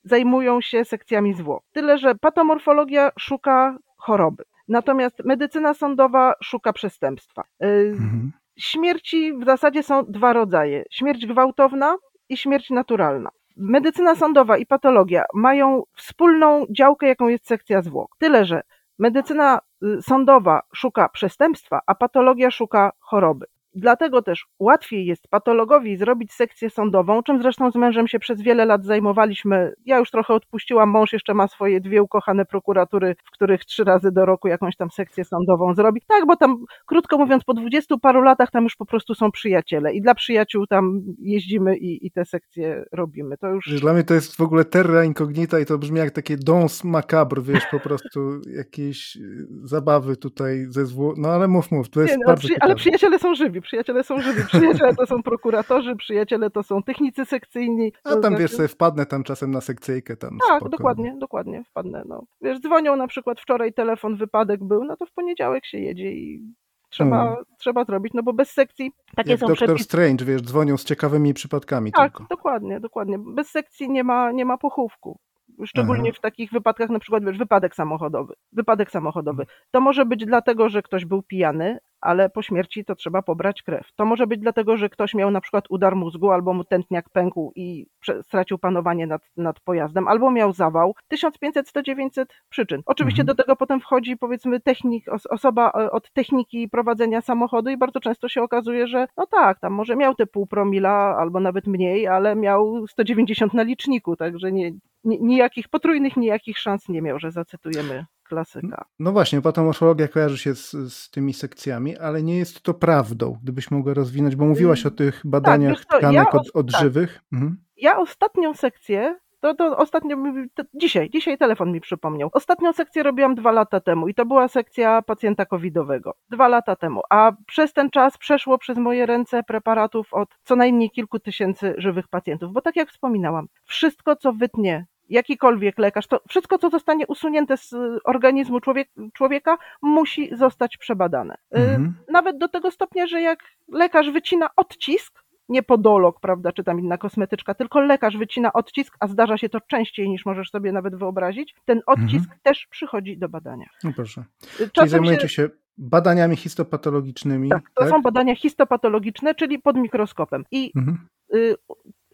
zajmują 0.05 0.61
się 0.61 0.85
sekcjami 0.85 1.35
zwłok. 1.35 1.63
Tyle, 1.73 1.99
że 1.99 2.15
patomorfologia 2.15 3.11
szuka 3.19 3.79
choroby, 3.97 4.45
natomiast 4.69 5.25
medycyna 5.25 5.75
sądowa 5.75 6.35
szuka 6.43 6.73
przestępstwa. 6.73 7.43
Y, 7.43 7.67
mhm. 7.67 8.33
Śmierci 8.59 9.33
w 9.39 9.45
zasadzie 9.45 9.83
są 9.83 10.05
dwa 10.09 10.33
rodzaje: 10.33 10.85
śmierć 10.91 11.27
gwałtowna 11.27 11.97
i 12.29 12.37
śmierć 12.37 12.71
naturalna. 12.71 13.31
Medycyna 13.57 14.15
sądowa 14.15 14.59
i 14.59 14.67
patologia 14.67 15.25
mają 15.35 15.83
wspólną 15.97 16.67
działkę, 16.71 17.07
jaką 17.07 17.29
jest 17.29 17.47
sekcja 17.47 17.83
zwłok. 17.83 18.17
Tyle, 18.19 18.45
że 18.45 18.63
Medycyna 18.99 19.61
y, 19.83 20.03
sądowa 20.03 20.63
szuka 20.75 21.09
przestępstwa, 21.09 21.81
a 21.87 21.95
patologia 21.95 22.51
szuka 22.51 22.93
choroby. 22.99 23.47
Dlatego 23.77 24.23
też 24.23 24.47
łatwiej 24.59 25.07
jest 25.07 25.29
patologowi 25.29 25.97
zrobić 25.97 26.33
sekcję 26.33 26.71
sądową, 26.71 27.23
czym 27.23 27.43
zresztą 27.43 27.71
z 27.71 27.75
mężem 27.75 28.09
się 28.09 28.19
przez 28.19 28.43
wiele 28.43 28.65
lat 28.65 28.85
zajmowaliśmy. 28.85 29.73
Ja 29.85 29.99
już 29.99 30.11
trochę 30.11 30.35
odpuściłam, 30.35 30.91
mąż 30.91 31.13
jeszcze 31.13 31.35
ma 31.35 31.49
swoje 31.49 31.81
dwie 31.81 32.03
ukochane 32.03 32.45
prokuratury, 32.45 33.17
w 33.25 33.31
których 33.31 33.65
trzy 33.65 33.85
razy 33.85 34.13
do 34.13 34.27
roku 34.27 34.49
jakąś 34.49 34.77
tam 34.77 34.91
sekcję 34.91 35.25
sądową 35.25 35.75
zrobi. 35.75 36.01
Tak, 36.07 36.27
bo 36.27 36.37
tam, 36.37 36.65
krótko 36.87 37.19
mówiąc, 37.19 37.45
po 37.45 37.55
dwudziestu 37.55 37.99
paru 37.99 38.23
latach 38.23 38.51
tam 38.51 38.65
już 38.65 38.77
po 38.77 38.87
prostu 38.87 39.15
są 39.15 39.31
przyjaciele 39.31 39.95
i 39.95 40.03
dla 40.03 40.15
przyjaciół 40.15 40.67
tam 40.67 41.03
jeździmy 41.19 41.77
i, 41.77 42.07
i 42.07 42.11
te 42.11 42.25
sekcje 42.25 42.85
robimy. 42.93 43.37
To 43.37 43.49
już... 43.49 43.81
Dla 43.81 43.93
mnie 43.93 44.05
to 44.05 44.15
jest 44.15 44.37
w 44.37 44.41
ogóle 44.41 44.65
terra 44.65 45.05
incognita 45.05 45.61
i 45.61 45.67
to 45.67 45.79
brzmi 45.79 45.99
jak 45.99 46.11
takie 46.11 46.37
dons 46.37 46.85
macabre, 46.85 47.43
wiesz, 47.43 47.67
po 47.71 47.81
prostu 47.81 48.41
jakieś 48.57 49.17
y, 49.17 49.47
zabawy 49.63 50.17
tutaj 50.17 50.67
ze 50.69 50.87
zło... 50.87 51.15
No 51.17 51.29
ale 51.29 51.49
mów, 51.49 51.71
mów, 51.71 51.89
to 51.89 52.01
jest 52.01 52.13
Nie, 52.13 52.19
no, 52.19 52.27
bardzo 52.27 52.49
przy... 52.49 52.57
Ale 52.61 52.75
przyjaciele 52.75 53.19
są 53.19 53.35
żywi, 53.35 53.61
przyjaciele 53.67 54.05
są 54.05 54.21
żywi, 54.21 54.43
przyjaciele 54.47 54.95
to 54.95 55.07
są 55.07 55.23
prokuratorzy, 55.23 55.97
przyjaciele 55.97 56.51
to 56.51 56.63
są 56.63 56.83
technicy 56.83 57.25
sekcyjni. 57.25 57.93
A 58.05 58.11
tam 58.11 58.21
znaczy... 58.21 58.37
wiesz, 58.39 58.51
sobie 58.51 58.69
wpadnę 58.69 59.07
tam 59.07 59.23
czasem 59.23 59.51
na 59.51 59.61
sekcyjkę 59.61 60.17
tam. 60.17 60.39
Tak, 60.49 60.57
spoko. 60.57 60.69
dokładnie, 60.69 61.17
dokładnie 61.19 61.65
wpadnę. 61.65 62.03
No. 62.09 62.23
Wiesz, 62.41 62.61
dzwonią 62.61 62.97
na 62.97 63.07
przykład 63.07 63.41
wczoraj 63.41 63.73
telefon, 63.73 64.17
wypadek 64.17 64.65
był, 64.65 64.85
no 64.85 64.97
to 64.97 65.07
w 65.07 65.13
poniedziałek 65.13 65.67
się 65.67 65.79
jedzie 65.79 66.13
i 66.13 66.55
trzeba, 66.91 67.25
hmm. 67.25 67.45
trzeba 67.59 67.85
zrobić, 67.85 68.13
no 68.15 68.23
bo 68.23 68.33
bez 68.33 68.51
sekcji 68.51 68.93
takie 69.17 69.31
Jak 69.31 69.41
są 69.41 69.47
Doktor 69.47 69.67
przepisy. 69.67 69.85
Strange, 69.85 70.25
wiesz, 70.25 70.43
dzwonią 70.43 70.77
z 70.77 70.85
ciekawymi 70.85 71.35
przypadkami 71.35 71.93
Tak, 71.93 72.13
tylko. 72.13 72.27
dokładnie, 72.31 72.81
dokładnie. 72.81 73.19
Bez 73.19 73.49
sekcji 73.49 73.91
nie 73.91 74.05
ma, 74.05 74.33
nie 74.33 74.45
ma 74.45 74.59
pochówku 74.59 75.19
szczególnie 75.65 76.11
Aha. 76.11 76.19
w 76.19 76.21
takich 76.21 76.51
wypadkach, 76.51 76.91
na 76.91 76.99
przykład 76.99 77.25
wiesz, 77.25 77.39
wypadek 77.39 77.75
samochodowy. 77.75 78.35
Wypadek 78.53 78.91
samochodowy. 78.91 79.47
To 79.71 79.81
może 79.81 80.07
być 80.07 80.25
dlatego, 80.27 80.69
że 80.69 80.83
ktoś 80.83 81.05
był 81.05 81.23
pijany, 81.23 81.79
ale 82.01 82.31
po 82.31 82.43
śmierci 82.43 82.85
to 82.85 82.95
trzeba 82.95 83.23
pobrać 83.23 83.63
krew. 83.63 83.93
To 83.97 84.05
może 84.05 84.27
być 84.27 84.41
dlatego, 84.41 84.77
że 84.77 84.89
ktoś 84.89 85.15
miał 85.15 85.31
na 85.31 85.41
przykład 85.41 85.65
udar 85.71 85.97
mózgu, 85.97 86.31
albo 86.31 86.55
mu 86.55 86.65
tętniak 86.65 87.11
pękł 87.11 87.53
i 87.57 87.87
stracił 88.23 88.59
panowanie 88.59 89.07
nad, 89.07 89.23
nad 89.37 89.61
pojazdem, 89.61 90.09
albo 90.09 90.31
miał 90.31 90.53
zawał. 90.53 90.95
1500-1900 91.13 92.25
przyczyn. 92.49 92.83
Oczywiście 92.87 93.23
mhm. 93.23 93.37
do 93.37 93.43
tego 93.43 93.57
potem 93.57 93.81
wchodzi 93.81 94.17
powiedzmy 94.17 94.61
technik, 94.61 95.05
osoba 95.31 95.71
e, 95.71 95.91
od 95.91 96.13
techniki 96.13 96.69
prowadzenia 96.69 97.21
samochodu 97.21 97.71
i 97.71 97.77
bardzo 97.77 98.01
często 98.01 98.29
się 98.29 98.43
okazuje, 98.43 98.87
że 98.87 99.07
no 99.17 99.27
tak, 99.27 99.61
tam 99.61 99.73
może 99.73 99.97
miał 99.97 100.15
te 100.15 100.27
pół 100.27 100.47
promila 100.47 101.17
albo 101.19 101.41
nawet 101.41 101.67
mniej, 101.67 102.07
ale 102.07 102.37
miał 102.37 102.87
190 102.87 103.55
na 103.55 103.63
liczniku, 103.63 104.17
także 104.17 104.53
nie, 104.53 104.73
nijakich 105.07 105.69
potrójnych, 105.69 106.17
nijakich 106.17 106.59
szans 106.59 106.89
nie 106.89 107.03
miał, 107.03 107.19
że 107.19 107.31
zacytujemy 107.31 108.07
klasyka. 108.29 108.85
No 108.99 109.13
właśnie, 109.13 109.43
patomorfologia 109.43 110.09
kojarzy 110.09 110.39
się 110.39 110.55
z, 110.55 110.71
z 110.71 111.11
tymi 111.11 111.35
sekcjami, 111.35 111.97
ale 111.97 112.23
nie 112.23 112.39
jest 112.39 112.61
to 112.61 112.75
prawdą, 112.75 113.39
gdybyś 113.43 113.71
mogła 113.71 113.95
rozwinąć, 113.95 114.37
bo 114.37 114.45
mówiłaś 114.45 114.87
o 114.87 114.91
tych 114.91 115.15
tak, 115.15 115.27
badaniach 115.27 115.85
tak, 115.85 115.99
tkanek 115.99 116.29
ja 116.33 116.41
od, 116.41 116.51
odżywych. 116.55 117.15
Tak. 117.15 117.25
Mhm. 117.33 117.57
Ja 117.77 117.99
ostatnią 117.99 118.55
sekcję 118.55 119.17
to, 119.41 119.55
to 119.55 119.77
ostatnio, 119.77 120.17
to 120.55 120.63
dzisiaj, 120.75 121.11
dzisiaj 121.11 121.39
telefon 121.39 121.73
mi 121.73 121.81
przypomniał. 121.81 122.31
Ostatnią 122.33 122.73
sekcję 122.73 123.03
robiłam 123.03 123.35
dwa 123.35 123.53
lata 123.53 123.81
temu 123.81 124.09
i 124.09 124.15
to 124.15 124.27
była 124.27 124.49
sekcja 124.49 125.03
pacjenta 125.03 125.47
covidowego. 125.47 126.15
Dwa 126.31 126.49
lata 126.49 126.77
temu. 126.77 127.01
A 127.11 127.33
przez 127.47 127.73
ten 127.73 127.91
czas 127.91 128.19
przeszło 128.19 128.59
przez 128.59 128.79
moje 128.79 129.07
ręce 129.07 129.43
preparatów 129.43 130.15
od 130.15 130.29
co 130.43 130.57
najmniej 130.57 130.91
kilku 130.91 131.19
tysięcy 131.19 131.75
żywych 131.79 132.09
pacjentów. 132.09 132.53
Bo 132.53 132.61
tak 132.61 132.77
jak 132.77 132.91
wspominałam, 132.91 133.47
wszystko 133.65 134.17
co 134.17 134.33
wytnie 134.33 134.87
jakikolwiek 135.09 135.79
lekarz, 135.79 136.07
to 136.07 136.21
wszystko, 136.29 136.59
co 136.59 136.71
zostanie 136.71 137.07
usunięte 137.07 137.57
z 137.57 137.75
organizmu 138.05 138.61
człowiek, 138.61 138.89
człowieka, 139.15 139.59
musi 139.83 140.37
zostać 140.37 140.77
przebadane. 140.77 141.35
Y, 141.35 141.59
mhm. 141.59 141.95
Nawet 142.09 142.39
do 142.39 142.49
tego 142.49 142.71
stopnia, 142.71 143.07
że 143.07 143.21
jak 143.21 143.39
lekarz 143.73 144.11
wycina 144.11 144.49
odcisk, 144.57 145.27
nie 145.49 145.63
podolog, 145.63 146.21
prawda, 146.21 146.53
czy 146.53 146.65
tam 146.65 146.81
inna 146.81 146.99
kosmetyczka, 146.99 147.55
tylko 147.55 147.81
lekarz 147.81 148.17
wycina 148.17 148.53
odcisk, 148.53 148.97
a 149.01 149.07
zdarza 149.07 149.39
się 149.39 149.49
to 149.49 149.61
częściej 149.61 150.09
niż 150.09 150.27
możesz 150.27 150.51
sobie 150.51 150.73
nawet 150.73 150.97
wyobrazić, 150.97 151.55
ten 151.65 151.81
odcisk 151.87 152.25
mhm. 152.25 152.39
też 152.43 152.67
przychodzi 152.71 153.19
do 153.19 153.29
badania. 153.29 153.67
No 153.85 153.93
proszę. 153.97 154.25
Y, 154.45 154.47
czasem 154.57 154.71
czyli 154.73 154.89
zajmujecie 154.89 155.29
się... 155.29 155.43
się 155.43 155.49
badaniami 155.79 156.37
histopatologicznymi. 156.37 157.49
Tak, 157.49 157.71
to 157.75 157.83
tak? 157.83 157.91
są 157.91 158.03
badania 158.03 158.37
histopatologiczne, 158.37 159.35
czyli 159.35 159.59
pod 159.59 159.77
mikroskopem. 159.77 160.45
I 160.51 160.73
mhm. 160.77 161.09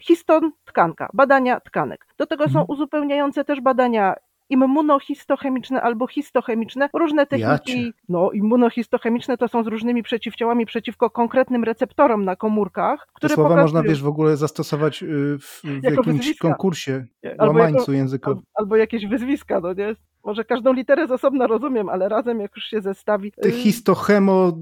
Histon 0.02 0.52
tkanka, 0.64 1.09
badania 1.14 1.61
tkanek. 1.61 2.06
Do 2.18 2.26
tego 2.26 2.44
są 2.44 2.61
mhm. 2.61 2.66
uzupełniające 2.68 3.44
też 3.44 3.61
badania 3.61 4.14
immunohistochemiczne 4.52 5.82
albo 5.82 6.06
histochemiczne, 6.06 6.88
różne 6.92 7.26
techniki, 7.26 7.85
Jacie. 7.85 7.92
no 8.09 8.30
immunohistochemiczne 8.30 9.37
to 9.37 9.49
są 9.49 9.64
z 9.64 9.66
różnymi 9.66 10.02
przeciwciałami 10.02 10.66
przeciwko 10.66 11.11
konkretnym 11.11 11.64
receptorom 11.64 12.25
na 12.25 12.37
komórkach, 12.37 13.06
które 13.12 13.28
Te 13.28 13.35
słowa 13.35 13.49
pokazują... 13.49 13.64
można, 13.64 13.82
wiesz, 13.82 14.02
w 14.02 14.06
ogóle 14.06 14.37
zastosować 14.37 15.02
y, 15.02 15.06
w, 15.38 15.62
w 15.64 15.82
jakimś 15.82 16.06
wyzwiska. 16.06 16.49
konkursie, 16.49 17.06
albo 17.38 17.59
łamańcu 17.59 17.92
językowym. 17.92 18.42
Albo 18.54 18.76
jakieś 18.76 19.06
wyzwiska, 19.06 19.61
no 19.61 19.73
nie? 19.73 19.94
Może 20.25 20.45
każdą 20.45 20.73
literę 20.73 21.07
z 21.07 21.11
osobna 21.11 21.47
rozumiem, 21.47 21.88
ale 21.88 22.09
razem 22.09 22.41
jak 22.41 22.57
już 22.57 22.64
się 22.64 22.81
zestawi. 22.81 23.33
Y, 23.47 23.50
histochemo 23.50 24.52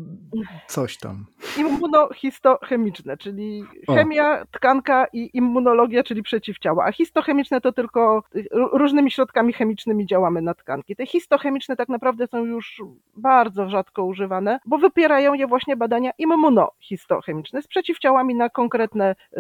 coś 0.67 0.99
tam. 0.99 1.27
Immunohistochemiczne, 1.59 3.17
czyli 3.17 3.65
chemia, 3.87 4.41
o. 4.41 4.45
tkanka 4.51 5.07
i 5.13 5.31
immunologia, 5.35 6.03
czyli 6.03 6.23
przeciwciała. 6.23 6.85
A 6.85 6.93
histochemiczne 6.93 7.61
to 7.61 7.73
tylko 7.73 8.23
y, 8.37 8.49
różnymi 8.53 9.11
środkami 9.11 9.53
chemicznymi 9.53 10.07
działamy 10.07 10.43
na 10.43 10.55
tkanki. 10.55 10.97
Te 10.97 11.07
histochemiczne 11.07 11.77
tak 11.77 11.89
naprawdę 11.89 12.27
są 12.27 12.45
już 12.45 12.83
bardzo 13.17 13.69
rzadko 13.69 14.05
używane, 14.05 14.61
bo 14.67 14.79
wypierają 14.79 15.35
je 15.35 15.47
właśnie 15.47 15.77
badania 15.77 16.11
immunohistochemiczne 16.19 17.63
z 17.63 17.67
przeciwciałami 17.67 18.35
na 18.35 18.49
konkretne, 18.49 19.17
y, 19.37 19.39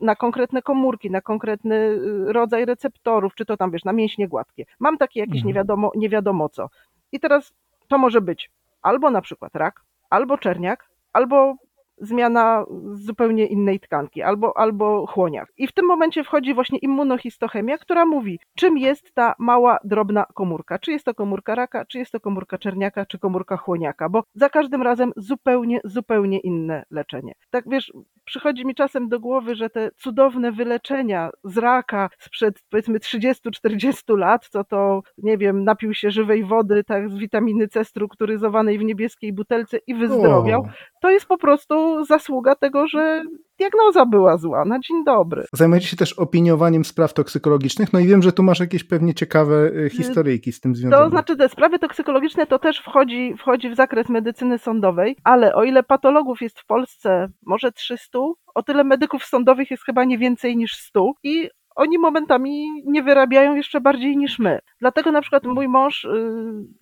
na 0.00 0.16
konkretne 0.16 0.62
komórki, 0.62 1.10
na 1.10 1.20
konkretny 1.20 1.98
rodzaj 2.26 2.64
receptorów, 2.64 3.34
czy 3.34 3.44
to 3.44 3.56
tam 3.56 3.70
wiesz, 3.70 3.84
na 3.84 3.92
mięśnie 3.92 4.28
gładkie. 4.28 4.64
Mam 4.80 4.98
takie 4.98 5.20
jakieś 5.20 5.36
mhm 5.36 5.59
wiadomo, 5.60 5.92
nie 5.94 6.08
wiadomo 6.08 6.48
co. 6.48 6.70
I 7.12 7.20
teraz 7.20 7.52
to 7.88 7.98
może 7.98 8.20
być 8.20 8.50
albo 8.82 9.10
na 9.10 9.20
przykład 9.20 9.54
rak, 9.54 9.84
albo 10.10 10.38
czerniak, 10.38 10.90
albo 11.12 11.56
zmiana 12.00 12.64
zupełnie 12.92 13.46
innej 13.46 13.80
tkanki 13.80 14.22
albo, 14.22 14.56
albo 14.56 15.06
chłoniak. 15.06 15.52
I 15.56 15.66
w 15.66 15.72
tym 15.72 15.86
momencie 15.86 16.24
wchodzi 16.24 16.54
właśnie 16.54 16.78
immunohistochemia, 16.78 17.78
która 17.78 18.06
mówi, 18.06 18.38
czym 18.56 18.78
jest 18.78 19.14
ta 19.14 19.34
mała, 19.38 19.78
drobna 19.84 20.26
komórka. 20.34 20.78
Czy 20.78 20.92
jest 20.92 21.04
to 21.04 21.14
komórka 21.14 21.54
raka, 21.54 21.84
czy 21.84 21.98
jest 21.98 22.12
to 22.12 22.20
komórka 22.20 22.58
czerniaka, 22.58 23.06
czy 23.06 23.18
komórka 23.18 23.56
chłoniaka, 23.56 24.08
bo 24.08 24.22
za 24.34 24.48
każdym 24.48 24.82
razem 24.82 25.12
zupełnie, 25.16 25.80
zupełnie 25.84 26.38
inne 26.38 26.84
leczenie. 26.90 27.32
Tak 27.50 27.64
wiesz, 27.68 27.92
przychodzi 28.24 28.66
mi 28.66 28.74
czasem 28.74 29.08
do 29.08 29.20
głowy, 29.20 29.54
że 29.54 29.70
te 29.70 29.90
cudowne 29.96 30.52
wyleczenia 30.52 31.30
z 31.44 31.58
raka 31.58 32.10
sprzed 32.18 32.62
powiedzmy 32.70 32.98
30-40 32.98 34.18
lat, 34.18 34.48
co 34.48 34.64
to, 34.64 35.02
nie 35.18 35.38
wiem, 35.38 35.64
napił 35.64 35.94
się 35.94 36.10
żywej 36.10 36.44
wody, 36.44 36.84
tak, 36.84 37.10
z 37.10 37.16
witaminy 37.18 37.68
C 37.68 37.84
strukturyzowanej 37.84 38.78
w 38.78 38.84
niebieskiej 38.84 39.32
butelce 39.32 39.78
i 39.86 39.94
wyzdrowiał, 39.94 40.68
to 41.00 41.10
jest 41.10 41.26
po 41.26 41.38
prostu 41.38 41.89
zasługa 42.04 42.54
tego, 42.54 42.86
że 42.86 43.22
diagnoza 43.58 44.06
była 44.06 44.36
zła. 44.36 44.64
Na 44.64 44.78
dzień 44.80 45.04
dobry. 45.04 45.44
Zajmujecie 45.52 45.86
się 45.86 45.96
też 45.96 46.12
opiniowaniem 46.12 46.84
spraw 46.84 47.14
toksykologicznych, 47.14 47.92
no 47.92 48.00
i 48.00 48.06
wiem, 48.06 48.22
że 48.22 48.32
tu 48.32 48.42
masz 48.42 48.60
jakieś 48.60 48.84
pewnie 48.84 49.14
ciekawe 49.14 49.70
y, 49.86 49.90
historyjki 49.90 50.52
z 50.52 50.60
tym 50.60 50.74
związane. 50.74 51.04
To 51.04 51.10
znaczy 51.10 51.36
te 51.36 51.48
sprawy 51.48 51.78
toksykologiczne 51.78 52.46
to 52.46 52.58
też 52.58 52.78
wchodzi, 52.78 53.34
wchodzi 53.38 53.70
w 53.70 53.76
zakres 53.76 54.08
medycyny 54.08 54.58
sądowej, 54.58 55.16
ale 55.24 55.54
o 55.54 55.64
ile 55.64 55.82
patologów 55.82 56.40
jest 56.40 56.60
w 56.60 56.66
Polsce 56.66 57.28
może 57.46 57.72
300, 57.72 58.18
o 58.54 58.62
tyle 58.62 58.84
medyków 58.84 59.24
sądowych 59.24 59.70
jest 59.70 59.84
chyba 59.84 60.04
nie 60.04 60.18
więcej 60.18 60.56
niż 60.56 60.72
100 60.76 61.12
i 61.22 61.50
oni 61.76 61.98
momentami 61.98 62.82
nie 62.86 63.02
wyrabiają 63.02 63.54
jeszcze 63.54 63.80
bardziej 63.80 64.16
niż 64.16 64.38
my. 64.38 64.58
Dlatego 64.80 65.12
na 65.12 65.20
przykład 65.20 65.44
mój 65.44 65.68
mąż 65.68 66.04
y, 66.04 66.08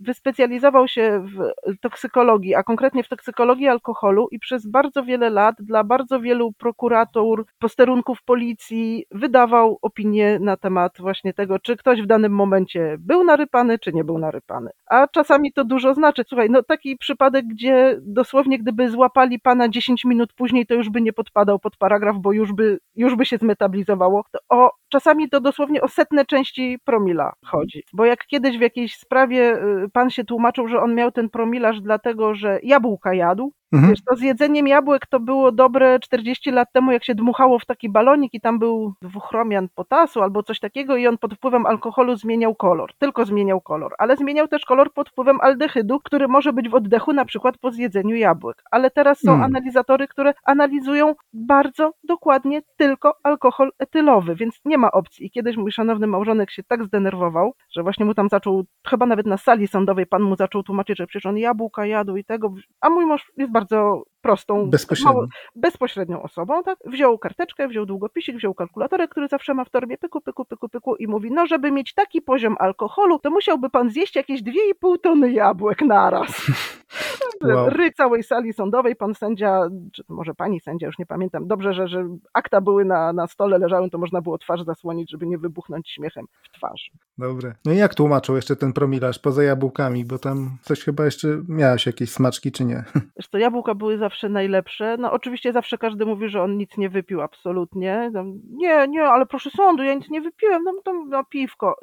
wyspecjalizował 0.00 0.88
się 0.88 1.24
w 1.66 1.78
toksykologii, 1.80 2.54
a 2.54 2.62
konkretnie 2.62 3.02
w 3.02 3.08
toksykologii 3.08 3.68
alkoholu 3.68 4.28
i 4.30 4.38
przez 4.38 4.66
bardzo 4.66 5.04
wiele 5.04 5.30
lat 5.30 5.56
dla 5.58 5.84
bardzo 5.84 6.20
wielu 6.20 6.52
prokuratur, 6.52 7.46
posterunków 7.58 8.22
policji 8.22 9.04
wydawał 9.10 9.78
opinie 9.82 10.38
na 10.40 10.56
temat 10.56 10.92
właśnie 10.98 11.34
tego, 11.34 11.58
czy 11.58 11.76
ktoś 11.76 12.02
w 12.02 12.06
danym 12.06 12.32
momencie 12.32 12.96
był 12.98 13.24
narypany, 13.24 13.78
czy 13.78 13.92
nie 13.92 14.04
był 14.04 14.18
narypany. 14.18 14.70
A 14.86 15.08
czasami 15.08 15.52
to 15.52 15.64
dużo 15.64 15.94
znaczy. 15.94 16.24
Słuchaj, 16.28 16.50
no 16.50 16.62
taki 16.62 16.96
przypadek, 16.96 17.46
gdzie 17.46 17.98
dosłownie 18.02 18.58
gdyby 18.58 18.88
złapali 18.88 19.40
pana 19.40 19.68
10 19.68 20.04
minut 20.04 20.32
później, 20.32 20.66
to 20.66 20.74
już 20.74 20.90
by 20.90 21.00
nie 21.00 21.12
podpadał 21.12 21.58
pod 21.58 21.76
paragraf, 21.76 22.16
bo 22.18 22.32
już 22.32 22.52
by, 22.52 22.78
już 22.96 23.16
by 23.16 23.26
się 23.26 23.36
zmetabilizowało. 23.36 24.24
To 24.32 24.38
o 24.48 24.70
czasami 24.88 25.28
to 25.28 25.40
dosłownie 25.40 25.82
o 25.82 25.88
setne 25.88 26.24
części 26.24 26.78
promila 26.84 27.32
chodzi. 27.44 27.82
Bo 27.92 28.04
jak 28.04 28.26
kiedyś 28.26 28.58
w 28.58 28.60
jakiejś 28.60 28.96
sprawie 28.96 29.62
y, 29.84 29.88
pan 29.92 30.10
się 30.10 30.24
tłumaczył, 30.24 30.68
że 30.68 30.80
on 30.80 30.94
miał 30.94 31.12
ten 31.12 31.30
promilaż 31.30 31.80
dlatego, 31.80 32.34
że 32.34 32.58
jabłka 32.62 33.14
jadł, 33.14 33.52
Mhm. 33.72 33.90
Wiesz, 33.90 34.04
to 34.04 34.16
z 34.16 34.20
jedzeniem 34.20 34.68
jabłek 34.68 35.06
to 35.06 35.20
było 35.20 35.52
dobre 35.52 35.98
40 36.00 36.50
lat 36.50 36.72
temu, 36.72 36.92
jak 36.92 37.04
się 37.04 37.14
dmuchało 37.14 37.58
w 37.58 37.66
taki 37.66 37.88
balonik 37.88 38.34
i 38.34 38.40
tam 38.40 38.58
był 38.58 38.94
dwuchromian 39.02 39.68
potasu 39.74 40.22
albo 40.22 40.42
coś 40.42 40.60
takiego 40.60 40.96
i 40.96 41.06
on 41.06 41.18
pod 41.18 41.34
wpływem 41.34 41.66
alkoholu 41.66 42.16
zmieniał 42.16 42.54
kolor. 42.54 42.92
Tylko 42.98 43.24
zmieniał 43.24 43.60
kolor, 43.60 43.94
ale 43.98 44.16
zmieniał 44.16 44.48
też 44.48 44.64
kolor 44.64 44.92
pod 44.92 45.08
wpływem 45.08 45.40
aldehydu, 45.40 46.00
który 46.04 46.28
może 46.28 46.52
być 46.52 46.68
w 46.68 46.74
oddechu 46.74 47.12
na 47.12 47.24
przykład 47.24 47.58
po 47.58 47.70
zjedzeniu 47.70 48.16
jabłek. 48.16 48.62
Ale 48.70 48.90
teraz 48.90 49.20
są 49.20 49.30
hmm. 49.30 49.44
analizatory, 49.44 50.08
które 50.08 50.34
analizują 50.44 51.14
bardzo 51.32 51.92
dokładnie 52.04 52.62
tylko 52.76 53.14
alkohol 53.22 53.70
etylowy, 53.78 54.34
więc 54.34 54.60
nie 54.64 54.78
ma 54.78 54.90
opcji. 54.90 55.26
I 55.26 55.30
kiedyś 55.30 55.56
mój 55.56 55.72
szanowny 55.72 56.06
małżonek 56.06 56.50
się 56.50 56.62
tak 56.62 56.84
zdenerwował, 56.84 57.54
że 57.72 57.82
właśnie 57.82 58.04
mu 58.06 58.14
tam 58.14 58.28
zaczął, 58.28 58.64
chyba 58.86 59.06
nawet 59.06 59.26
na 59.26 59.36
sali 59.36 59.68
sądowej 59.68 60.06
pan 60.06 60.22
mu 60.22 60.36
zaczął 60.36 60.62
tłumaczyć, 60.62 60.98
że 60.98 61.06
przecież 61.06 61.26
on 61.26 61.38
jabłka 61.38 61.86
jadł 61.86 62.16
i 62.16 62.24
tego, 62.24 62.54
a 62.80 62.90
mój 62.90 63.06
mąż 63.06 63.32
jest 63.36 63.52
bardzo 63.58 64.02
prostą, 64.20 64.70
Bezpośrednio. 64.70 65.26
bezpośrednią 65.56 66.22
osobą, 66.22 66.62
tak? 66.62 66.78
Wziął 66.86 67.18
karteczkę, 67.18 67.68
wziął 67.68 67.86
długopisik, 67.86 68.36
wziął 68.36 68.54
kalkulatorek, 68.54 69.10
który 69.10 69.28
zawsze 69.28 69.54
ma 69.54 69.64
w 69.64 69.70
torbie, 69.70 69.98
pyku, 69.98 70.20
pyku, 70.20 70.44
pyku, 70.44 70.68
pyku 70.68 70.96
i 70.96 71.06
mówi, 71.06 71.30
no 71.30 71.46
żeby 71.46 71.70
mieć 71.70 71.94
taki 71.94 72.22
poziom 72.22 72.56
alkoholu, 72.58 73.18
to 73.18 73.30
musiałby 73.30 73.70
pan 73.70 73.90
zjeść 73.90 74.16
jakieś 74.16 74.42
2,5 74.42 75.00
tony 75.02 75.32
jabłek 75.32 75.82
naraz. 75.82 76.46
Wow. 77.42 77.70
Ry 77.70 77.92
całej 77.92 78.22
sali 78.22 78.52
sądowej, 78.52 78.96
pan 78.96 79.14
sędzia, 79.14 79.68
czy 79.92 80.04
może 80.08 80.34
pani 80.34 80.60
sędzia, 80.60 80.86
już 80.86 80.98
nie 80.98 81.06
pamiętam, 81.06 81.46
dobrze, 81.46 81.74
że, 81.74 81.88
że 81.88 82.08
akta 82.32 82.60
były 82.60 82.84
na, 82.84 83.12
na 83.12 83.26
stole, 83.26 83.58
leżały, 83.58 83.90
to 83.90 83.98
można 83.98 84.20
było 84.20 84.38
twarz 84.38 84.64
zasłonić, 84.64 85.10
żeby 85.10 85.26
nie 85.26 85.38
wybuchnąć 85.38 85.90
śmiechem 85.90 86.26
w 86.42 86.58
twarz. 86.58 86.90
Dobre. 87.18 87.54
No 87.64 87.72
i 87.72 87.76
jak 87.76 87.94
tłumaczył 87.94 88.36
jeszcze 88.36 88.56
ten 88.56 88.72
promilarz 88.72 89.18
poza 89.18 89.42
jabłkami, 89.42 90.04
bo 90.04 90.18
tam 90.18 90.58
coś 90.62 90.84
chyba 90.84 91.04
jeszcze 91.04 91.28
miałeś 91.48 91.86
jakieś 91.86 92.10
smaczki, 92.10 92.52
czy 92.52 92.64
nie? 92.64 92.84
Wiesz 93.16 93.28
to 93.28 93.38
jabłka 93.38 93.74
były 93.74 93.98
zawsze 93.98 94.28
najlepsze. 94.28 94.96
No 94.96 95.12
oczywiście 95.12 95.52
zawsze 95.52 95.78
każdy 95.78 96.06
mówi, 96.06 96.28
że 96.28 96.42
on 96.42 96.56
nic 96.56 96.76
nie 96.76 96.88
wypił, 96.88 97.20
absolutnie. 97.20 98.10
No, 98.12 98.24
nie, 98.50 98.88
nie, 98.88 99.04
ale 99.04 99.26
proszę 99.26 99.50
sądu, 99.50 99.82
ja 99.82 99.94
nic 99.94 100.10
nie 100.10 100.20
wypiłem, 100.20 100.64
no 100.64 100.72
to 100.84 100.92
no, 100.92 101.24
piwko. 101.24 101.76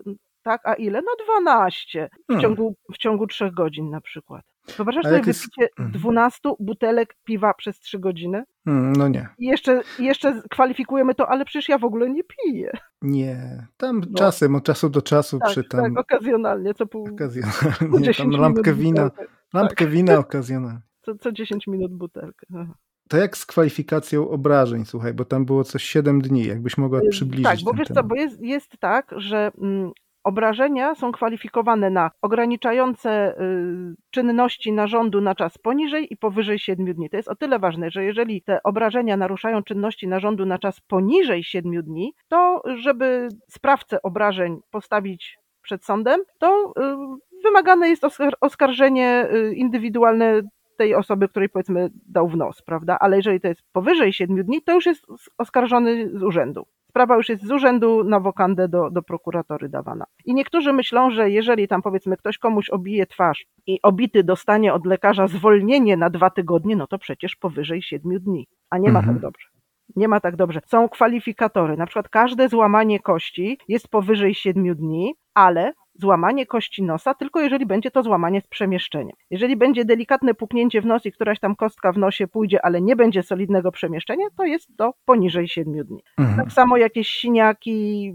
Tak, 0.44 0.62
a 0.68 0.74
ile? 0.74 1.02
No 1.02 1.12
12 1.40 2.10
w 2.24 2.28
hmm. 2.28 2.42
ciągu, 2.42 2.76
w 2.94 2.98
ciągu 2.98 3.28
3 3.28 3.52
godzin 3.52 3.90
na 3.90 4.02
przykład. 4.02 4.55
Wyobrażasz 4.78 5.04
sobie 5.04 5.22
jest... 5.28 5.42
wypicie 5.42 5.70
12 5.78 6.40
mhm. 6.44 6.66
butelek 6.66 7.16
piwa 7.24 7.54
przez 7.54 7.80
3 7.80 8.00
godziny? 8.00 8.44
Hmm, 8.66 8.96
no 8.96 9.08
nie. 9.08 9.30
I 9.38 9.46
jeszcze, 9.46 9.82
jeszcze 10.00 10.42
kwalifikujemy 10.50 11.16
to, 11.16 11.30
ale 11.30 11.46
przecież 11.46 11.70
ja 11.70 11.78
w 11.78 11.86
ogóle 11.86 12.10
nie 12.10 12.22
piję. 12.24 12.72
Nie, 13.02 13.68
tam 13.78 14.00
no. 14.00 14.18
czasem, 14.18 14.56
od 14.56 14.64
czasu 14.64 14.90
do 14.90 15.02
czasu 15.02 15.40
tak, 15.40 15.50
przy 15.50 15.64
tam... 15.64 15.82
Tak, 15.82 16.00
okazjonalnie, 16.00 16.74
co 16.74 16.86
pół... 16.86 17.08
Okazjonalnie, 17.14 18.14
tam 18.14 18.32
lampkę 18.32 18.74
wina, 18.74 19.12
lampkę 19.54 19.86
tak. 19.86 19.94
wina 19.94 20.18
okazjonalnie. 20.18 20.82
Co, 21.02 21.16
co 21.16 21.32
10 21.32 21.68
minut 21.68 21.94
butelkę. 21.94 22.48
Aha. 22.56 22.74
To 23.10 23.18
jak 23.18 23.38
z 23.38 23.46
kwalifikacją 23.46 24.30
obrażeń, 24.30 24.86
słuchaj, 24.86 25.14
bo 25.14 25.26
tam 25.26 25.46
było 25.46 25.64
coś 25.64 25.84
7 25.84 26.22
dni, 26.22 26.46
jakbyś 26.46 26.78
mogła 26.78 27.00
y, 27.00 27.10
przybliżyć. 27.10 27.46
Tak, 27.46 27.60
bo 27.64 27.74
wiesz 27.74 27.88
temat. 27.88 28.04
co, 28.04 28.08
bo 28.08 28.16
jest, 28.16 28.42
jest 28.42 28.78
tak, 28.80 29.14
że 29.18 29.52
mm, 29.62 29.92
Obrażenia 30.26 30.96
są 30.96 31.12
kwalifikowane 31.12 31.90
na 31.90 32.12
ograniczające 32.22 33.40
y, 33.42 33.96
czynności 34.12 34.72
narządu 34.72 35.22
na 35.22 35.36
czas 35.36 35.58
poniżej 35.58 36.14
i 36.14 36.18
powyżej 36.18 36.60
7 36.60 36.94
dni. 36.94 37.10
To 37.10 37.18
jest 37.18 37.30
o 37.30 37.36
tyle 37.36 37.60
ważne, 37.60 37.92
że 37.92 38.04
jeżeli 38.04 38.42
te 38.42 38.64
obrażenia 38.64 39.18
naruszają 39.18 39.64
czynności 39.64 40.08
narządu 40.08 40.46
na 40.46 40.60
czas 40.60 40.82
poniżej 40.82 41.44
7 41.44 41.84
dni, 41.84 42.14
to 42.28 42.62
żeby 42.76 43.28
sprawcę 43.50 44.02
obrażeń 44.02 44.60
postawić 44.72 45.38
przed 45.62 45.86
sądem, 45.86 46.22
to 46.40 46.74
y, 46.80 47.42
wymagane 47.44 47.90
jest 47.90 48.04
oskarżenie 48.42 49.28
y, 49.34 49.54
indywidualne 49.56 50.42
tej 50.78 50.96
osoby, 50.96 51.28
której 51.28 51.50
powiedzmy 51.50 51.90
dał 52.08 52.28
w 52.28 52.38
nos, 52.38 52.62
prawda? 52.62 52.98
Ale 53.00 53.18
jeżeli 53.18 53.42
to 53.42 53.48
jest 53.48 53.62
powyżej 53.72 54.14
7 54.14 54.44
dni, 54.44 54.62
to 54.62 54.74
już 54.74 54.86
jest 54.86 55.06
oskarżony 55.38 56.20
z 56.20 56.24
urzędu 56.24 56.66
sprawa 56.96 57.16
już 57.16 57.30
jest 57.30 57.44
z 57.44 57.52
urzędu 57.52 58.04
na 58.04 58.20
wokandę 58.20 58.68
do, 58.68 58.90
do 58.90 59.02
prokuratory 59.02 59.70
dawana. 59.70 60.06
I 60.26 60.34
niektórzy 60.34 60.74
myślą, 60.74 61.12
że 61.12 61.30
jeżeli 61.30 61.68
tam 61.68 61.82
powiedzmy 61.82 62.18
ktoś 62.18 62.38
komuś 62.38 62.70
obije 62.70 63.06
twarz 63.06 63.46
i 63.68 63.80
obity 63.82 64.24
dostanie 64.24 64.74
od 64.74 64.86
lekarza 64.86 65.28
zwolnienie 65.28 65.98
na 65.98 66.10
dwa 66.10 66.30
tygodnie, 66.30 66.76
no 66.76 66.88
to 66.88 66.98
przecież 66.98 67.36
powyżej 67.36 67.82
siedmiu 67.82 68.20
dni. 68.20 68.48
A 68.70 68.78
nie 68.78 68.92
ma 68.92 69.00
tak 69.00 69.10
mhm. 69.10 69.20
dobrze. 69.20 69.48
Nie 69.96 70.08
ma 70.08 70.20
tak 70.20 70.36
dobrze. 70.36 70.60
Są 70.66 70.90
kwalifikatory. 70.90 71.78
Na 71.78 71.86
przykład 71.86 72.10
każde 72.10 72.50
złamanie 72.50 73.00
kości 73.00 73.58
jest 73.68 73.88
powyżej 73.88 74.36
siedmiu 74.36 74.76
dni, 74.76 75.16
ale 75.34 75.74
złamanie 76.00 76.46
kości 76.46 76.84
nosa, 76.84 77.14
tylko 77.14 77.42
jeżeli 77.42 77.66
będzie 77.66 77.92
to 77.92 78.04
złamanie 78.04 78.42
z 78.42 78.48
przemieszczeniem. 78.48 79.16
Jeżeli 79.30 79.58
będzie 79.58 79.86
delikatne 79.86 80.34
puknięcie 80.34 80.82
w 80.82 80.86
nos 80.86 81.06
i 81.06 81.12
któraś 81.12 81.40
tam 81.40 81.56
kostka 81.56 81.92
w 81.92 81.98
nosie 81.98 82.28
pójdzie, 82.28 82.66
ale 82.66 82.82
nie 82.82 82.96
będzie 82.96 83.24
solidnego 83.24 83.72
przemieszczenia, 83.72 84.26
to 84.38 84.44
jest 84.44 84.78
to 84.78 84.94
poniżej 85.06 85.48
7 85.48 85.74
dni. 85.74 86.04
Mhm. 86.18 86.38
Tak 86.38 86.54
samo 86.54 86.78
jakieś 86.78 87.10
siniaki, 87.10 88.14